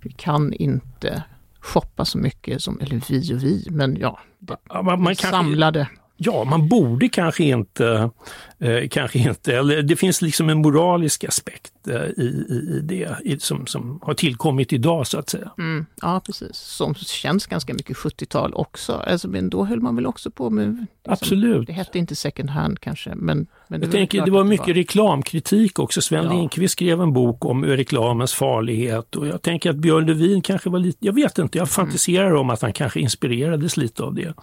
vi 0.00 0.12
kan 0.12 0.52
inte 0.52 1.22
shoppa 1.60 2.04
så 2.04 2.18
mycket 2.18 2.62
som, 2.62 2.80
eller 2.80 3.02
vi 3.08 3.34
och 3.34 3.42
vi, 3.42 3.66
men 3.70 3.96
ja, 3.96 4.20
det, 4.38 4.56
man, 4.82 5.02
man 5.02 5.16
samlade. 5.16 5.88
Ja, 6.16 6.44
man 6.44 6.68
borde 6.68 7.08
kanske 7.08 7.44
inte, 7.44 8.10
eh, 8.58 8.88
kanske 8.88 9.18
inte, 9.18 9.56
eller 9.56 9.82
det 9.82 9.96
finns 9.96 10.22
liksom 10.22 10.48
en 10.48 10.58
moralisk 10.58 11.24
aspekt 11.24 11.72
eh, 11.88 11.94
i, 11.94 12.46
i, 12.48 12.80
det 12.82 13.08
i, 13.24 13.38
som, 13.38 13.66
som 13.66 13.98
har 14.02 14.14
tillkommit 14.14 14.72
idag 14.72 15.06
så 15.06 15.18
att 15.18 15.28
säga. 15.28 15.50
Mm, 15.58 15.86
ja, 16.02 16.20
precis. 16.26 16.56
Som 16.56 16.94
känns 16.94 17.46
ganska 17.46 17.74
mycket 17.74 17.96
70-tal 17.96 18.54
också. 18.54 18.92
Alltså, 18.92 19.28
men 19.28 19.50
då 19.50 19.64
höll 19.64 19.80
man 19.80 19.96
väl 19.96 20.06
också 20.06 20.30
på 20.30 20.50
med... 20.50 20.66
Liksom, 20.68 21.12
Absolut. 21.12 21.66
Det 21.66 21.72
hette 21.72 21.98
inte 21.98 22.16
second 22.16 22.50
hand 22.50 22.80
kanske, 22.80 23.14
men... 23.14 23.46
men 23.68 23.80
det 23.80 23.86
Jag 23.86 23.92
tänker, 23.92 24.24
det 24.24 24.30
var 24.30 24.44
mycket 24.44 24.66
det 24.66 24.72
var. 24.72 24.78
reklamkritik 24.78 25.78
också. 25.78 26.02
Sven 26.02 26.24
ja. 26.24 26.32
Lindqvist 26.32 26.72
skrev 26.72 27.00
en 27.00 27.12
bok 27.12 27.44
om 27.44 27.64
reklamens 27.64 28.34
farlighet 28.34 29.16
och 29.16 29.26
jag 29.26 29.42
tänker 29.42 29.70
att 29.70 29.76
Björn 29.76 30.06
Levin 30.06 30.42
kanske 30.42 30.70
var 30.70 30.78
lite, 30.78 31.06
jag 31.06 31.12
vet 31.12 31.38
inte, 31.38 31.58
jag 31.58 31.70
fantiserar 31.70 32.26
mm. 32.26 32.40
om 32.40 32.50
att 32.50 32.62
han 32.62 32.72
kanske 32.72 33.00
inspirerades 33.00 33.76
lite 33.76 34.02
av 34.02 34.14
det 34.14 34.34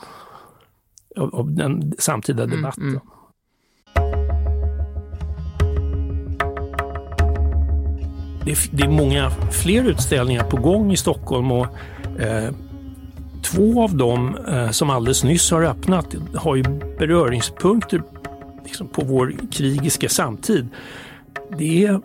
av, 1.19 1.35
av 1.35 1.51
den 1.51 1.93
samtida 1.97 2.43
mm, 2.43 2.55
debatten. 2.55 2.87
Mm, 2.87 2.99
Det, 8.45 8.51
är, 8.51 8.57
det, 8.71 8.83
är, 8.83 8.89
många 8.89 9.29
fler 9.51 9.83
utställningar 9.83 10.43
på 10.43 10.57
gång 10.57 10.91
i 10.91 10.97
Stockholm 10.97 11.51
och 11.51 11.67
eh, 12.19 12.53
två 13.43 13.83
av 13.83 13.97
dem 13.97 14.37
eh, 14.47 14.69
som 14.69 14.89
alldeles 14.89 15.23
nyss 15.23 15.51
har 15.51 15.63
öppnat 15.63 16.15
har 16.35 16.55
ju 16.55 16.63
beröringspunkter 16.99 18.03
liksom, 18.63 18.87
på 18.87 19.05
vår 19.05 19.33
krigiska 19.51 20.09
samtid. 20.09 20.67
Det 21.57 21.85
är 21.85 22.01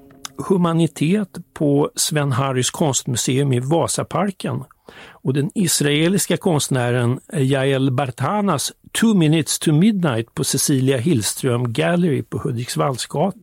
humanitet 0.48 1.28
på 1.54 1.90
Sven 1.94 2.32
Harrys 2.32 2.70
konstmuseum 2.70 3.52
i 3.52 3.60
Vasaparken 3.60 4.64
och 5.10 5.34
den 5.34 5.50
israeliska 5.54 6.36
konstnären 6.36 7.20
Jael 7.32 7.90
Bartanas 7.90 8.72
Two 9.00 9.14
minutes 9.14 9.58
to 9.58 9.72
midnight 9.72 10.34
på 10.34 10.44
Cecilia 10.44 10.96
Hillström 10.96 11.72
Gallery 11.72 12.22
på 12.22 12.38
Hudiksvallsgatan. 12.38 13.40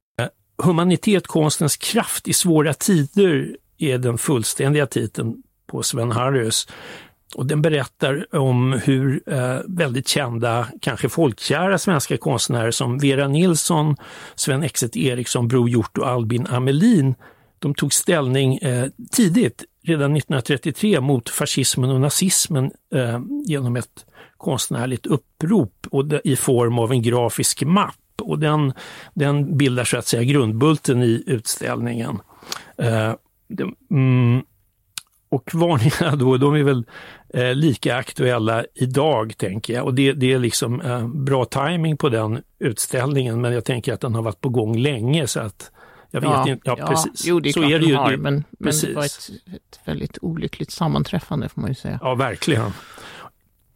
Humanitet, 0.64 1.28
konstens 1.28 1.78
kraft 1.78 2.28
i 2.28 2.34
svåra 2.34 2.74
tider 2.74 3.58
är 3.78 3.98
den 3.98 4.18
fullständiga 4.18 4.86
titeln 4.86 5.44
på 5.68 5.84
Sven 5.84 6.12
Harrius. 6.12 6.68
Och 7.36 7.46
den 7.46 7.62
berättar 7.62 8.36
om 8.36 8.74
hur 8.84 9.34
eh, 9.34 9.60
väldigt 9.68 10.08
kända, 10.08 10.68
kanske 10.82 11.10
folkkära 11.10 11.78
svenska 11.78 12.18
konstnärer 12.18 12.72
som 12.72 12.98
Vera 12.98 13.28
Nilsson, 13.28 13.96
Sven 14.36 14.64
Exet 14.64 14.98
Eriksson, 14.98 15.48
Bror 15.48 15.70
Hjort 15.70 15.98
och 15.98 16.08
Albin 16.08 16.48
Amelin, 16.48 17.16
de 17.60 17.76
tog 17.76 17.94
ställning 17.94 18.58
eh, 18.58 18.88
tidigt, 19.12 19.64
redan 19.84 20.16
1933, 20.16 21.02
mot 21.02 21.30
fascismen 21.30 21.90
och 21.90 22.02
nazismen 22.02 22.72
eh, 22.94 23.20
genom 23.48 23.76
ett 23.76 24.06
konstnärligt 24.42 25.06
upprop 25.06 25.88
och 25.92 26.06
det, 26.06 26.22
i 26.24 26.36
form 26.36 26.80
av 26.80 26.92
en 26.92 27.02
grafisk 27.02 27.64
mapp. 27.64 27.96
Och 28.22 28.40
den, 28.40 28.74
den 29.14 29.58
bildar 29.58 29.84
så 29.84 29.98
att 29.98 30.08
säga 30.08 30.24
grundbulten 30.24 31.04
i 31.04 31.24
utställningen. 31.28 32.20
Eh, 32.78 33.14
det, 33.48 33.68
mm, 33.92 34.44
och 35.30 35.50
varningarna 35.54 36.16
då, 36.16 36.38
de 36.38 36.56
är 36.56 36.64
väl 36.64 36.86
eh, 37.34 37.56
lika 37.56 37.96
aktuella 37.96 38.66
idag 38.76 39.38
tänker 39.38 39.74
jag. 39.74 39.86
Och 39.86 39.94
det, 39.94 40.14
det 40.14 40.34
är 40.34 40.40
liksom 40.40 40.82
eh, 40.82 41.08
bra 41.08 41.46
timing 41.46 41.98
på 41.98 42.10
den 42.10 42.42
utställningen 42.60 43.42
men 43.42 43.54
jag 43.54 43.66
tänker 43.66 43.94
att 43.94 44.02
den 44.02 44.16
har 44.16 44.22
varit 44.22 44.42
på 44.42 44.50
gång 44.50 44.78
länge 44.78 45.28
så 45.28 45.40
att 45.40 45.72
Jag 46.12 46.22
vet 46.22 46.30
ja, 46.30 46.50
inte, 46.50 46.62
ja, 46.64 46.76
ja, 46.80 46.88
precis. 46.88 47.26
Jo, 47.26 47.40
det 47.40 47.50
är 47.50 47.54
så 47.54 47.60
klart 47.60 47.72
är 47.72 47.80
det 47.80 47.86
ju. 47.86 47.96
har, 47.96 48.18
men, 48.18 48.44
men 48.60 48.74
det 48.82 48.94
var 48.94 49.06
ett, 49.06 49.30
ett 49.56 49.80
väldigt 49.86 50.18
olyckligt 50.22 50.72
sammanträffande 50.72 51.50
får 51.50 51.62
man 51.62 51.70
ju 51.70 51.76
säga. 51.76 52.00
Ja, 52.02 52.16
verkligen. 52.16 52.72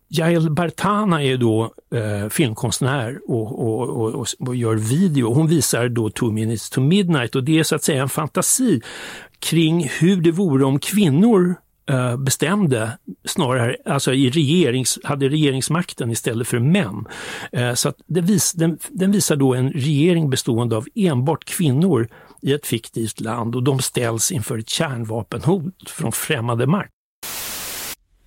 Jael 0.08 0.50
Bartana 0.50 1.24
är 1.24 1.38
då 1.38 1.74
eh, 1.94 2.30
filmkonstnär 2.30 3.20
och, 3.28 3.60
och, 3.60 3.90
och, 3.90 4.16
och, 4.16 4.28
och 4.40 4.56
gör 4.56 4.76
video. 4.76 5.34
Hon 5.34 5.48
visar 5.48 5.90
då 5.90 6.10
Two 6.10 6.32
minutes 6.32 6.70
to 6.70 6.82
midnight 6.82 7.36
och 7.36 7.44
det 7.44 7.60
är 7.60 7.64
så 7.64 7.76
att 7.76 7.84
säga 7.84 8.02
en 8.02 8.10
fantasi 8.10 8.82
kring 9.40 9.90
hur 10.00 10.22
det 10.22 10.32
vore 10.32 10.66
om 10.66 10.80
kvinnor 10.80 11.56
eh, 11.90 12.18
bestämde 12.18 12.98
snarare, 13.26 13.76
alltså 13.86 14.14
i 14.14 14.30
regerings, 14.30 15.00
hade 15.04 15.30
regeringsmakten 15.30 16.12
istället 16.12 16.48
för 16.48 16.60
män. 16.60 17.06
Eh, 17.52 17.74
så 17.74 17.90
att 17.90 17.98
det 18.08 18.22
vis, 18.22 18.54
den, 18.54 18.78
den 18.90 19.12
visar 19.12 19.36
då 19.36 19.54
en 19.54 19.72
regering 19.72 20.30
bestående 20.30 20.78
av 20.78 20.86
enbart 20.96 21.46
kvinnor 21.46 22.08
i 22.42 22.54
ett 22.54 22.66
fiktivt 22.66 23.20
land 23.20 23.56
och 23.56 23.64
de 23.64 23.80
ställs 23.80 24.32
inför 24.32 24.58
ett 24.58 24.70
kärnvapenhot 24.70 25.90
från 25.90 26.12
främmande 26.12 26.68
makt. 26.68 26.92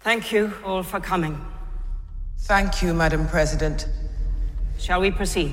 Thank 0.04 0.32
you 0.32 0.50
all 0.64 0.84
for 0.84 1.00
coming. 1.00 1.36
Thank 2.46 2.82
you, 2.82 2.94
Madam 2.94 3.26
President. 3.28 3.86
Shall 4.78 5.00
we 5.00 5.12
proceed? 5.12 5.52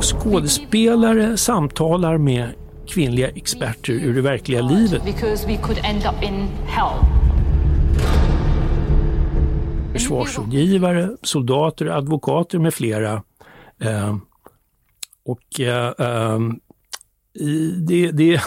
Skådespelare 0.00 1.36
samtalar 1.36 2.18
med 2.18 2.54
kvinnliga 2.88 3.28
experter 3.28 3.92
ur 3.92 4.14
det 4.14 4.22
verkliga 4.22 4.62
livet. 4.62 5.02
Försvarsrådgivare, 9.92 11.10
soldater, 11.22 11.86
advokater 11.86 12.58
med 12.58 12.74
flera. 12.74 13.22
Eh, 13.80 14.16
och 15.24 15.60
eh, 15.60 15.92
eh, 15.98 16.38
det, 17.86 18.10
det, 18.10 18.40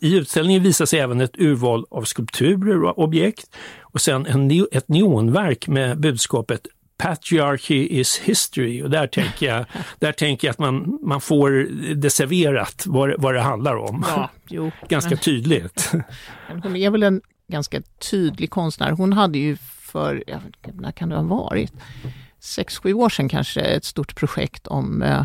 I 0.00 0.16
utställningen 0.16 0.62
visas 0.62 0.94
även 0.94 1.20
ett 1.20 1.38
urval 1.38 1.84
av 1.90 2.02
skulpturer 2.02 2.84
och 2.84 2.98
objekt 2.98 3.56
och 3.80 4.00
sen 4.00 4.26
en, 4.26 4.66
ett 4.72 4.88
neonverk 4.88 5.68
med 5.68 6.00
budskapet 6.00 6.66
Patriarchy 6.96 7.86
is 7.86 8.18
history 8.18 8.82
och 8.82 8.90
där 8.90 9.06
tänker 9.06 9.46
jag, 9.46 9.64
där 9.98 10.12
tänker 10.12 10.48
jag 10.48 10.52
att 10.52 10.58
man, 10.58 10.98
man 11.02 11.20
får 11.20 11.50
det 11.94 12.10
serverat 12.10 12.84
vad, 12.86 13.14
vad 13.22 13.34
det 13.34 13.40
handlar 13.40 13.76
om. 13.76 14.04
Ja, 14.08 14.30
jo, 14.48 14.70
Ganska 14.88 15.10
men- 15.10 15.18
tydligt. 15.18 15.92
Hon 16.62 16.76
är 16.76 16.90
väl 16.90 17.02
en 17.02 17.20
ganska 17.48 17.82
tydlig 18.10 18.50
konstnär. 18.50 18.90
Hon 18.90 19.12
hade 19.12 19.38
ju 19.38 19.56
för, 19.80 20.24
när 20.72 20.92
kan 20.92 21.08
det 21.08 21.16
ha 21.16 21.22
varit, 21.22 21.72
sex, 22.38 22.78
sju 22.78 22.92
år 22.92 23.08
sedan 23.08 23.28
kanske, 23.28 23.60
ett 23.60 23.84
stort 23.84 24.16
projekt 24.16 24.66
om 24.66 25.02
eh, 25.02 25.24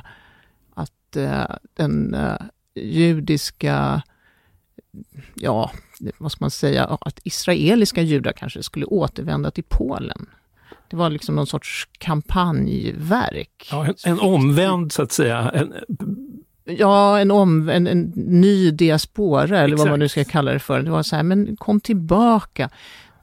att 0.76 1.16
eh, 1.16 1.56
den 1.74 2.14
eh, 2.14 2.38
judiska, 2.76 4.02
ja, 5.36 5.72
vad 6.18 6.32
ska 6.32 6.44
man 6.44 6.52
säga, 6.52 6.86
att 6.86 7.20
israeliska 7.24 8.02
judar 8.02 8.32
kanske 8.32 8.64
skulle 8.64 8.86
återvända 8.86 9.52
till 9.52 9.64
Polen. 9.64 10.26
Det 10.90 10.96
var 10.96 11.10
liksom 11.10 11.36
någon 11.36 11.48
sorts 11.48 11.90
kampanjverk. 11.98 13.68
Ja, 13.72 13.86
en, 13.86 13.96
en 14.04 14.20
omvänd 14.20 14.92
så 14.92 15.02
att 15.02 15.12
säga, 15.12 15.52
en, 15.54 15.74
Ja, 16.68 17.20
en, 17.20 17.32
om, 17.32 17.70
en, 17.70 17.88
en 17.88 18.14
ny 18.16 18.72
diaspora 18.72 19.60
eller 19.60 19.78
vad 19.78 19.90
man 19.90 20.00
nu 20.00 20.10
ska 20.10 20.22
Exakt. 20.22 20.32
kalla 20.32 20.54
det 20.54 20.60
för. 20.60 20.82
Det 20.82 20.92
var 20.92 21.04
så 21.04 21.16
här, 21.16 21.24
men 21.24 21.58
kom 21.58 21.80
tillbaka. 21.80 22.70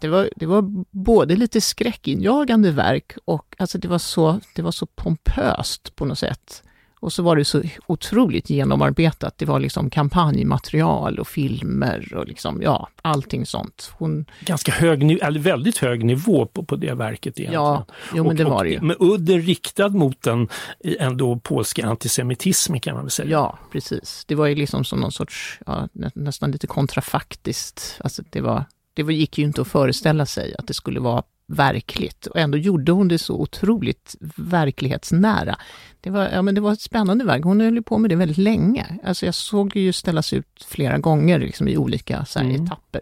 Det 0.01 0.09
var, 0.09 0.31
det 0.37 0.47
var 0.47 0.85
både 0.91 1.37
lite 1.37 1.61
skräckinjagande 1.61 2.71
verk 2.71 3.13
och 3.25 3.57
alltså 3.59 3.79
det 3.79 3.89
var, 3.89 3.99
så, 3.99 4.41
det 4.55 4.63
var 4.63 4.71
så 4.71 4.87
pompöst 4.87 5.97
på 5.97 6.05
något 6.05 6.19
sätt. 6.19 6.63
Och 7.03 7.13
så 7.13 7.23
var 7.23 7.37
det 7.37 7.45
så 7.45 7.63
otroligt 7.87 8.51
genomarbetat. 8.51 9.39
Det 9.39 9.45
var 9.45 9.61
liksom 9.61 9.91
kampanjmaterial 9.91 11.19
och 11.19 11.29
filmer 11.29 12.15
och 12.15 12.27
liksom, 12.27 12.63
ja, 12.63 12.89
allting 13.03 13.47
sånt. 13.47 13.93
Hon, 13.99 14.27
ganska 14.41 14.73
hög, 14.73 15.03
eller 15.23 15.41
väldigt 15.41 15.79
hög 15.79 16.05
nivå 16.05 16.47
på, 16.47 16.65
på 16.65 16.77
det 16.77 16.95
verket 16.95 17.39
egentligen. 17.39 17.63
ja, 17.63 17.87
jo 18.15 18.25
men 18.25 18.37
det 18.37 18.45
var 18.45 18.65
det 18.65 18.71
ju. 18.71 18.81
Med 18.81 18.97
udden 19.01 19.43
riktad 19.43 19.89
mot 19.89 20.23
den 20.23 20.49
ändå 20.85 21.39
polska 21.39 21.87
antisemitismen 21.87 22.81
kan 22.81 22.95
man 22.95 23.05
väl 23.05 23.11
säga. 23.11 23.29
Ja, 23.31 23.59
precis. 23.73 24.25
Det 24.27 24.35
var 24.35 24.47
ju 24.47 24.55
liksom 24.55 24.85
som 24.85 25.01
någon 25.01 25.13
sorts, 25.13 25.61
ja, 25.67 25.89
nä, 25.93 26.11
nästan 26.15 26.51
lite 26.51 26.67
kontrafaktiskt. 26.67 27.99
Alltså 28.05 28.23
det, 28.31 28.41
var, 28.41 28.65
det 28.95 29.03
gick 29.03 29.39
ju 29.39 29.45
inte 29.45 29.61
att 29.61 29.69
föreställa 29.69 30.27
sig 30.27 30.55
att 30.59 30.67
det 30.67 30.75
skulle 30.75 31.01
vara 31.01 31.23
verkligt. 31.53 32.27
Och 32.27 32.37
ändå 32.37 32.59
gjorde 32.59 32.93
hon 32.93 33.09
det 33.09 33.19
så 33.19 33.41
otroligt 33.41 34.15
verklighetsnära. 34.37 35.57
Det 36.01 36.11
var, 36.11 36.29
ja, 36.29 36.43
men 36.43 36.55
det 36.55 36.61
var 36.61 36.73
ett 36.73 36.81
spännande 36.81 37.25
verk. 37.25 37.45
Hon 37.45 37.61
höll 37.61 37.83
på 37.83 37.99
med 37.99 38.11
det 38.11 38.17
väldigt 38.17 38.39
länge. 38.39 38.99
Alltså 39.05 39.27
jag 39.27 39.35
såg 39.35 39.77
ju 39.77 39.93
ställas 39.93 40.33
ut 40.33 40.67
flera 40.69 40.99
gånger 40.99 41.39
liksom, 41.39 41.69
i 41.69 41.77
olika 41.77 42.25
så 42.25 42.39
här, 42.39 42.47
Mm. 42.47 42.65
etapper. 42.65 43.01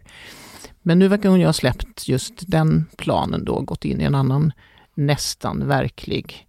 Men 0.83 0.99
nu 0.99 1.09
verkar 1.09 1.29
hon 1.29 1.41
ju 1.41 1.47
ha 1.47 1.53
släppt 1.53 2.09
just 2.09 2.33
den 2.51 2.87
planen 2.97 3.45
då, 3.45 3.61
gått 3.61 3.85
in 3.85 4.01
i 4.01 4.05
en 4.05 4.15
annan 4.15 4.53
nästan 4.95 5.69
verklig 5.69 6.47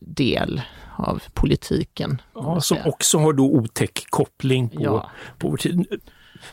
del 0.00 0.62
av 0.96 1.22
politiken. 1.34 2.22
Ja, 2.34 2.60
som 2.60 2.78
också 2.84 3.18
har 3.18 3.32
då 3.32 3.44
otäck 3.44 4.06
koppling 4.10 4.68
på, 4.68 4.82
Ja. 4.82 5.10
på 5.38 5.48
vår 5.48 5.56
tid. 5.56 5.86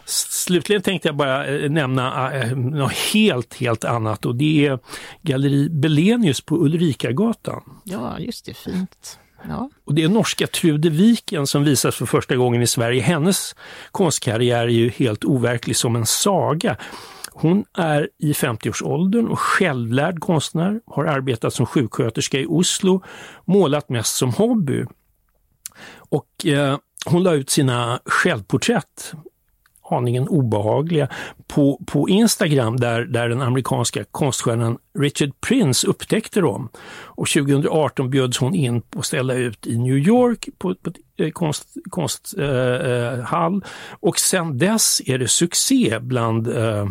Slutligen 0.05 0.81
tänkte 0.81 1.07
jag 1.07 1.15
bara 1.15 1.45
eh, 1.45 1.69
nämna 1.69 2.33
eh, 2.33 2.55
något 2.55 2.93
helt, 2.93 3.53
helt 3.53 3.83
annat 3.83 4.25
och 4.25 4.35
det 4.35 4.67
är 4.67 4.79
Galleri 5.21 5.69
Belenius 5.69 6.41
på 6.41 6.55
Ulrikagatan. 6.55 7.61
Ja, 7.83 8.19
just 8.19 8.45
det, 8.45 8.53
fint. 8.53 9.19
Ja, 9.47 9.69
Och 9.85 9.93
det 9.95 10.03
är 10.03 10.09
norska 10.09 10.47
Trude 10.47 10.89
Viken 10.89 11.47
som 11.47 11.63
visas 11.63 11.95
för 11.95 12.05
första 12.05 12.35
gången 12.35 12.61
i 12.61 12.67
Sverige. 12.67 13.01
Hennes 13.01 13.55
konstkarriär 13.91 14.63
är 14.63 14.67
ju 14.67 14.89
helt 14.89 15.25
overklig 15.25 15.75
som 15.75 15.95
en 15.95 16.05
saga. 16.05 16.77
Hon 17.31 17.65
är 17.77 18.09
i 18.17 18.33
50-årsåldern 18.33 19.27
och 19.27 19.39
självlärd 19.39 20.19
konstnär, 20.19 20.81
har 20.85 21.05
arbetat 21.05 21.53
som 21.53 21.65
sjuksköterska 21.65 22.39
i 22.39 22.45
Oslo, 22.45 23.03
målat 23.45 23.89
mest 23.89 24.15
som 24.15 24.33
hobby. 24.33 24.85
Och 25.95 26.45
eh, 26.45 26.77
hon 27.05 27.23
la 27.23 27.33
ut 27.33 27.49
sina 27.49 27.99
självporträtt, 28.05 29.13
aningen 29.89 30.27
obehagliga, 30.27 31.07
på, 31.47 31.81
på 31.87 32.09
Instagram 32.09 32.77
där, 32.77 33.05
där 33.05 33.29
den 33.29 33.41
amerikanska 33.41 34.03
konststjärnan 34.11 34.77
Richard 34.99 35.31
Prince 35.47 35.87
upptäckte 35.87 36.41
dem. 36.41 36.69
Och 37.03 37.27
2018 37.27 38.09
bjöds 38.09 38.37
hon 38.37 38.55
in 38.55 38.81
på 38.81 38.99
att 38.99 39.05
ställa 39.05 39.33
ut 39.33 39.67
i 39.67 39.77
New 39.77 39.97
York 39.97 40.49
på, 40.57 40.75
på 40.75 40.91
eh, 41.17 41.29
konsthall 41.29 41.83
konst, 41.89 42.33
eh, 42.37 42.45
eh 42.45 43.51
och 43.99 44.19
sen 44.19 44.57
dess 44.57 45.01
är 45.05 45.17
det 45.17 45.27
succé 45.27 45.99
bland 45.99 46.47
eh, 46.47 46.85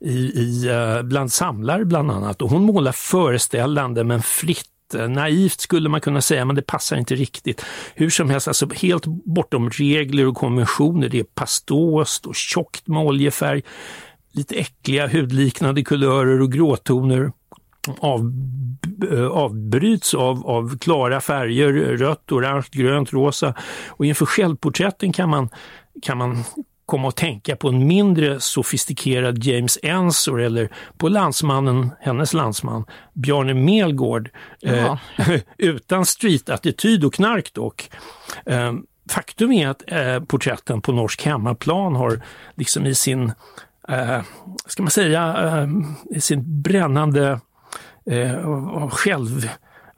i, 0.00 0.18
i, 0.18 0.68
eh, 0.68 1.02
bland 1.02 1.32
samlare 1.32 1.84
bland 1.84 2.10
annat. 2.10 2.42
Och 2.42 2.50
hon 2.50 2.62
målar 2.62 2.92
föreställande 2.92 4.04
men 4.04 4.22
fritt 4.22 4.70
lite 4.92 5.04
eh, 5.04 5.10
Naivt 5.10 5.60
skulle 5.60 5.88
man 5.88 6.00
kunna 6.00 6.20
säga, 6.20 6.44
men 6.44 6.56
det 6.56 6.62
passar 6.62 6.96
inte 6.96 7.14
riktigt. 7.14 7.64
Hur 7.94 8.10
som 8.10 8.30
helst, 8.30 8.48
alltså 8.48 8.68
helt 8.74 9.04
bortom 9.06 9.70
regler 9.70 10.26
och 10.26 10.36
konventioner. 10.36 11.08
Det 11.08 11.18
är 11.18 11.24
pastost 11.24 12.26
och 12.26 12.34
tjockt 12.34 12.86
med 12.86 13.02
oljefärg, 13.02 13.62
lite 14.32 14.54
äckliga 14.54 15.08
hudliknande 15.08 15.82
kulörer 15.82 16.40
och 16.40 16.52
gråtoner. 16.52 17.32
Av, 17.98 18.32
eh, 19.12 19.26
avbryts 19.26 20.14
av, 20.14 20.46
av 20.46 20.78
klara 20.78 21.20
färger, 21.20 21.72
rött, 21.72 22.32
orange, 22.32 22.66
grönt, 22.72 23.12
rosa. 23.12 23.54
Och 23.88 24.06
inför 24.06 24.26
självporträtten 24.26 25.12
kan 25.12 25.28
man, 25.28 25.48
kan 26.02 26.18
man 26.18 26.44
komma 26.88 27.08
att 27.08 27.16
tänka 27.16 27.56
på 27.56 27.68
en 27.68 27.86
mindre 27.86 28.40
sofistikerad 28.40 29.44
James 29.44 29.78
Ensor 29.82 30.40
eller 30.40 30.68
på 30.96 31.08
landsmannen, 31.08 31.90
hennes 32.00 32.32
landsman, 32.32 32.84
Bjarne 33.14 33.54
Melgård. 33.54 34.30
Eh, 34.62 34.96
utan 35.58 36.06
streetattityd 36.06 37.04
och 37.04 37.14
knark 37.14 37.54
dock. 37.54 37.90
Eh, 38.46 38.72
faktum 39.10 39.52
är 39.52 39.68
att 39.68 39.82
eh, 39.86 40.20
porträtten 40.20 40.80
på 40.80 40.92
Norsk 40.92 41.22
hemmaplan 41.22 41.96
har 41.96 42.20
liksom 42.54 42.86
i 42.86 42.94
sin, 42.94 43.32
eh, 43.88 44.20
ska 44.66 44.82
man 44.82 44.90
säga, 44.90 45.36
eh, 45.44 45.68
i 46.16 46.20
sin 46.20 46.62
brännande 46.62 47.40
eh, 48.10 48.88
själv 48.90 49.48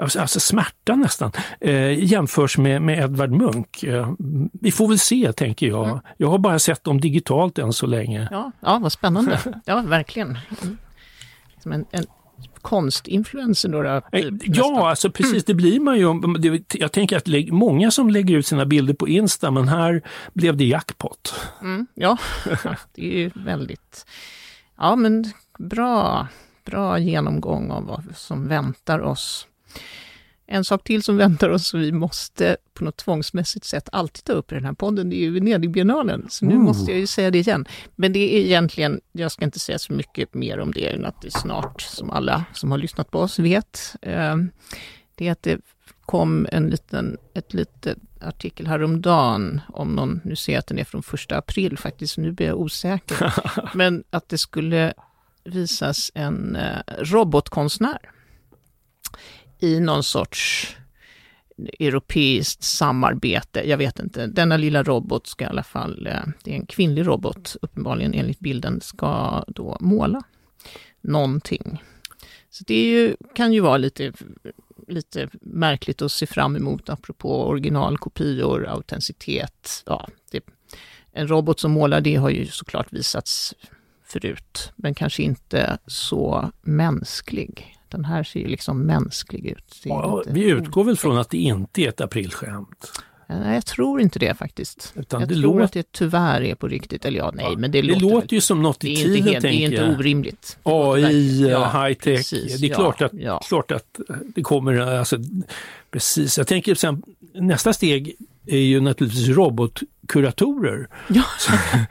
Alltså, 0.00 0.20
alltså 0.20 0.40
smärta 0.40 0.96
nästan, 0.96 1.32
eh, 1.60 2.04
jämförs 2.04 2.58
med, 2.58 2.82
med 2.82 2.98
Edvard 2.98 3.30
Munch. 3.30 3.84
Eh, 3.84 4.12
vi 4.52 4.72
får 4.72 4.88
väl 4.88 4.98
se, 4.98 5.32
tänker 5.32 5.66
jag. 5.66 6.00
Jag 6.16 6.28
har 6.28 6.38
bara 6.38 6.58
sett 6.58 6.84
dem 6.84 7.00
digitalt 7.00 7.58
än 7.58 7.72
så 7.72 7.86
länge. 7.86 8.28
ja, 8.30 8.52
ja 8.60 8.78
vad 8.78 8.92
spännande. 8.92 9.40
Ja, 9.64 9.80
verkligen. 9.80 10.38
Mm. 10.62 10.78
Som 11.62 11.72
en, 11.72 11.84
en 11.90 12.04
konstinfluencer 12.60 13.68
då. 13.68 13.82
då 13.82 13.88
Eh, 13.88 14.02
typ, 14.02 14.12
Ja, 14.12 14.68
nästan. 14.68 14.76
alltså 14.88 15.10
precis, 15.10 15.44
det 15.44 15.54
blir 15.54 15.80
man 15.80 15.98
ju. 15.98 16.62
Jag 16.72 16.92
tänker 16.92 17.16
att 17.16 17.52
många 17.52 17.90
som 17.90 18.10
lägger 18.10 18.36
ut 18.36 18.46
sina 18.46 18.66
bilder 18.66 18.94
på 18.94 19.08
Insta, 19.08 19.50
men 19.50 19.68
här 19.68 20.02
blev 20.32 20.56
det 20.56 20.64
jackpot. 20.64 21.34
Mm, 21.60 21.86
ja, 21.94 22.18
det 22.94 23.14
är 23.14 23.18
ju 23.18 23.30
väldigt... 23.34 24.06
Ja, 24.76 24.96
men 24.96 25.24
bra, 25.58 26.26
bra 26.64 26.98
genomgång 26.98 27.70
av 27.70 27.84
vad 27.84 28.04
som 28.16 28.48
väntar 28.48 28.98
oss. 28.98 29.46
En 30.52 30.64
sak 30.64 30.84
till 30.84 31.02
som 31.02 31.16
väntar 31.16 31.48
oss, 31.48 31.68
som 31.68 31.80
vi 31.80 31.92
måste 31.92 32.56
på 32.74 32.84
något 32.84 32.96
tvångsmässigt 32.96 33.64
sätt 33.64 33.88
alltid 33.92 34.24
ta 34.24 34.32
upp 34.32 34.52
i 34.52 34.54
den 34.54 34.64
här 34.64 34.72
podden, 34.72 35.10
det 35.10 35.16
är 35.16 35.20
ju 35.20 35.30
Venedigbiennalen. 35.30 36.26
Så 36.28 36.44
nu 36.44 36.54
Ooh. 36.54 36.62
måste 36.62 36.90
jag 36.90 37.00
ju 37.00 37.06
säga 37.06 37.30
det 37.30 37.38
igen. 37.38 37.66
Men 37.96 38.12
det 38.12 38.36
är 38.36 38.40
egentligen, 38.40 39.00
jag 39.12 39.32
ska 39.32 39.44
inte 39.44 39.58
säga 39.58 39.78
så 39.78 39.92
mycket 39.92 40.34
mer 40.34 40.60
om 40.60 40.72
det, 40.72 40.92
än 40.92 41.04
att 41.04 41.22
det 41.22 41.30
snart, 41.30 41.82
som 41.82 42.10
alla 42.10 42.44
som 42.52 42.70
har 42.70 42.78
lyssnat 42.78 43.10
på 43.10 43.18
oss 43.18 43.38
vet, 43.38 43.96
eh, 44.02 44.36
det 45.14 45.28
är 45.28 45.32
att 45.32 45.42
det 45.42 45.60
kom 46.00 46.46
en 46.52 46.66
liten, 46.66 47.16
ett 47.34 47.54
litet 47.54 47.98
artikel 48.20 48.66
häromdagen 48.66 49.60
om 49.68 49.94
någon, 49.94 50.20
nu 50.24 50.36
ser 50.36 50.52
jag 50.52 50.58
att 50.58 50.66
den 50.66 50.78
är 50.78 50.84
från 50.84 51.02
första 51.02 51.36
april 51.36 51.78
faktiskt, 51.78 52.18
nu 52.18 52.32
blir 52.32 52.46
jag 52.46 52.60
osäker, 52.60 53.34
men 53.74 54.04
att 54.10 54.28
det 54.28 54.38
skulle 54.38 54.94
visas 55.44 56.10
en 56.14 56.56
eh, 56.56 56.78
robotkonstnär 56.98 58.10
i 59.60 59.80
någon 59.80 60.02
sorts 60.02 60.68
europeiskt 61.78 62.62
samarbete. 62.62 63.68
Jag 63.68 63.78
vet 63.78 63.98
inte, 63.98 64.26
denna 64.26 64.56
lilla 64.56 64.82
robot 64.82 65.26
ska 65.26 65.44
i 65.44 65.48
alla 65.48 65.62
fall, 65.62 66.06
eh, 66.06 66.22
det 66.44 66.50
är 66.50 66.54
en 66.54 66.66
kvinnlig 66.66 67.06
robot 67.06 67.56
uppenbarligen 67.62 68.14
enligt 68.14 68.40
bilden, 68.40 68.80
ska 68.80 69.44
då 69.48 69.76
måla 69.80 70.22
någonting. 71.00 71.82
Så 72.50 72.64
det 72.66 72.74
är 72.74 72.86
ju, 72.86 73.16
kan 73.34 73.52
ju 73.52 73.60
vara 73.60 73.76
lite, 73.76 74.12
lite 74.88 75.28
märkligt 75.40 76.02
att 76.02 76.12
se 76.12 76.26
fram 76.26 76.56
emot 76.56 76.88
apropå 76.88 77.46
originalkopior, 77.46 78.66
autenticitet. 78.66 79.82
Ja, 79.86 80.08
det, 80.30 80.44
en 81.12 81.28
robot 81.28 81.60
som 81.60 81.72
målar 81.72 82.00
det 82.00 82.16
har 82.16 82.30
ju 82.30 82.46
såklart 82.46 82.92
visats 82.92 83.54
förut, 84.04 84.72
men 84.76 84.94
kanske 84.94 85.22
inte 85.22 85.78
så 85.86 86.50
mänsklig. 86.62 87.79
Den 87.90 88.04
här 88.04 88.22
ser 88.24 88.40
ju 88.40 88.46
liksom 88.46 88.82
mänsklig 88.86 89.46
ut. 89.46 89.80
Ja, 89.84 90.22
vi 90.26 90.44
utgår 90.44 90.84
väl 90.84 90.96
från 90.96 91.18
att 91.18 91.30
det 91.30 91.38
inte 91.38 91.82
är 91.82 91.88
ett 91.88 92.00
aprilskämt. 92.00 92.92
Nej, 93.28 93.54
jag 93.54 93.66
tror 93.66 94.00
inte 94.00 94.18
det 94.18 94.34
faktiskt. 94.34 94.92
Utan 94.96 95.20
jag 95.20 95.28
det 95.28 95.34
tror 95.34 95.42
låter- 95.52 95.64
att 95.64 95.72
det 95.72 95.92
tyvärr 95.92 96.40
är 96.42 96.54
på 96.54 96.68
riktigt. 96.68 97.04
Eller 97.04 97.18
ja, 97.18 97.30
nej, 97.34 97.56
men 97.56 97.70
det, 97.72 97.82
Det 97.82 97.88
låter, 97.88 98.00
låter 98.00 98.34
ju 98.34 98.40
som 98.40 98.62
något 98.62 98.84
i 98.84 98.96
tiden, 98.96 99.12
helt, 99.12 99.24
det 99.26 99.36
är 99.36 99.40
tänker 99.40 99.64
inte 99.64 99.76
jag. 99.76 99.94
orimligt. 99.98 100.58
AI, 100.62 101.48
Ja, 101.50 101.62
eh, 101.64 101.74
high-tech. 101.84 102.16
precis, 102.16 102.60
det 102.60 102.66
är 102.66 102.70
ja, 102.70 102.76
klart, 102.76 103.02
att, 103.02 103.12
ja. 103.14 103.40
klart 103.48 103.70
att 103.70 104.00
det 104.34 104.42
kommer, 104.42 104.76
alltså, 104.76 105.16
precis. 105.90 106.38
Jag 106.38 106.46
tänker 106.46 106.74
sen, 106.74 107.02
nästa 107.34 107.72
steg 107.72 108.14
är 108.46 108.58
ju 108.58 108.80
naturligtvis 108.80 109.28
robotkuratorer. 110.10 110.88
Ja. 111.08 111.24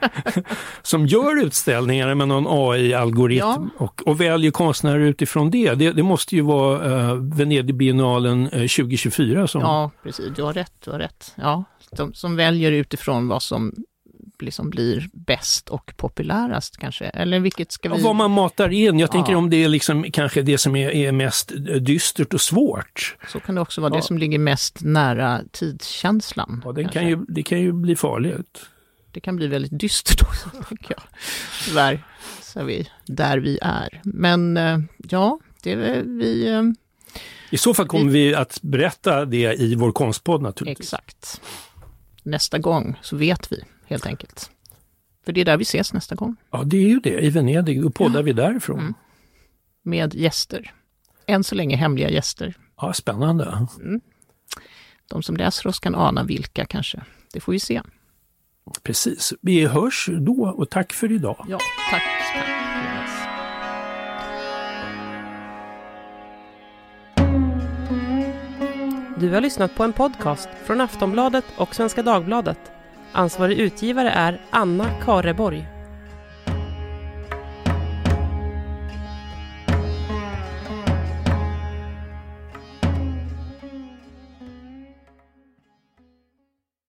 som 0.82 1.06
gör 1.06 1.44
utställningar 1.44 2.14
med 2.14 2.28
någon 2.28 2.46
AI-algoritm 2.48 3.38
Ja. 3.38 3.68
och, 3.78 4.02
och 4.06 4.20
väljer 4.20 4.50
konstnärer 4.50 5.00
utifrån 5.00 5.50
det. 5.50 5.74
Det, 5.74 5.92
det 5.92 6.02
måste 6.02 6.36
ju 6.36 6.42
vara 6.42 7.12
uh, 7.12 7.14
Venedigbiennalen 7.14 8.42
eh, 8.46 8.50
2024 8.50 9.46
som... 9.46 9.60
Ja, 9.60 9.90
precis. 10.02 10.26
Du 10.36 10.42
har 10.42 10.52
rätt. 10.52 10.72
Du 10.84 10.90
har 10.90 10.98
rätt. 10.98 11.34
Ja, 11.36 11.64
de 11.90 12.14
som 12.14 12.36
väljer 12.36 12.72
utifrån 12.72 13.28
vad 13.28 13.42
som 13.42 13.74
liksom 14.42 14.70
blir 14.70 15.08
bäst 15.12 15.68
och 15.68 15.92
populärast 15.96 16.76
kanske. 16.76 17.04
Eller 17.04 17.40
vilket 17.40 17.72
ska 17.72 17.88
Ja, 17.88 17.94
vi... 17.94 18.02
vad 18.02 18.16
man 18.16 18.30
matar 18.30 18.68
in. 18.68 18.98
Jag 18.98 19.10
tänker 19.10 19.32
Ja. 19.32 19.38
om 19.38 19.50
det 19.50 19.64
är 19.64 19.68
liksom 19.68 20.04
kanske 20.12 20.42
det 20.42 20.58
som 20.58 20.76
är, 20.76 20.90
är 20.90 21.12
mest 21.12 21.52
dystert 21.80 22.34
och 22.34 22.40
svårt. 22.40 23.16
Så 23.28 23.40
kan 23.40 23.54
det 23.54 23.60
också 23.60 23.80
vara 23.80 23.92
Ja. 23.92 23.96
det 23.96 24.02
som 24.02 24.18
ligger 24.18 24.38
mest 24.38 24.78
nära 24.80 25.40
tidskänslan. 25.52 26.62
Ja, 26.64 26.72
den 26.72 26.84
kanske. 26.84 26.98
kan 27.00 27.08
ju, 27.08 27.16
det 27.28 27.42
kan 27.42 27.60
ju 27.60 27.72
bli 27.72 27.96
farligt. 27.96 28.60
Det 29.12 29.20
kan 29.20 29.36
bli 29.36 29.46
väldigt 29.46 29.78
dystert 29.80 30.22
också, 30.22 30.50
tycker 30.68 30.90
jag. 30.94 31.02
Tyvärr 31.64 32.04
så 32.42 32.64
vi 32.64 32.88
där 33.06 33.38
vi 33.38 33.58
är. 33.62 34.00
Men 34.04 34.56
eh, 34.56 34.78
ja, 35.08 35.38
det 35.62 35.72
är 35.72 36.02
vi... 36.02 36.48
eh, 36.48 36.62
I 37.50 37.58
så 37.58 37.74
fall 37.74 37.86
kommer 37.86 38.12
vi 38.12 38.34
att 38.34 38.58
berätta 38.62 39.24
det 39.24 39.54
i 39.60 39.74
vår 39.74 39.92
konstpodd 39.92 40.42
naturligtvis. 40.42 40.86
Exakt. 40.92 41.40
Nästa 42.22 42.58
gång 42.58 42.98
så 43.02 43.16
vet 43.16 43.52
vi 43.52 43.64
helt 43.90 44.06
enkelt. 44.06 44.50
För 45.24 45.32
det 45.32 45.40
är 45.40 45.44
där 45.44 45.56
vi 45.56 45.62
ses 45.62 45.92
nästa 45.92 46.14
gång. 46.14 46.36
Ja, 46.50 46.62
det 46.64 46.76
är 46.76 46.88
ju 46.88 47.00
det. 47.00 47.20
I 47.20 47.30
Venedig, 47.30 47.82
då 47.82 47.90
poddar 47.90 48.22
vi 48.22 48.32
därifrån. 48.32 48.78
Mm. 48.78 48.94
Med 49.82 50.14
gäster. 50.14 50.74
Än 51.26 51.44
så 51.44 51.54
länge 51.54 51.76
hemliga 51.76 52.10
gäster. 52.10 52.54
Ja, 52.76 52.92
spännande. 52.92 53.66
De 55.10 55.22
som 55.22 55.36
läser 55.36 55.68
oss 55.68 55.78
kan 55.78 55.94
ana 55.94 56.24
vilka 56.24 56.64
kanske. 56.64 57.00
Det 57.32 57.40
får 57.40 57.52
vi 57.52 57.60
se. 57.60 57.82
Precis. 58.82 59.32
Vi 59.40 59.66
hörs 59.66 60.08
då 60.20 60.54
och 60.56 60.70
tack 60.70 60.92
för 60.92 61.12
idag. 61.12 61.46
Ja, 61.48 61.58
tack. 61.90 62.02
tack. 62.34 62.60
Du 69.20 69.30
har 69.30 69.40
lyssnat 69.40 69.74
på 69.74 69.84
en 69.84 69.92
podcast 69.92 70.48
från 70.64 70.80
Aftonbladet 70.80 71.44
och 71.56 71.74
Svenska 71.74 72.02
Dagbladet. 72.02 72.79
Ansvarig 73.12 73.58
utgivare 73.58 74.10
är 74.10 74.40
Anna 74.50 74.86
Kareborg. 75.04 75.79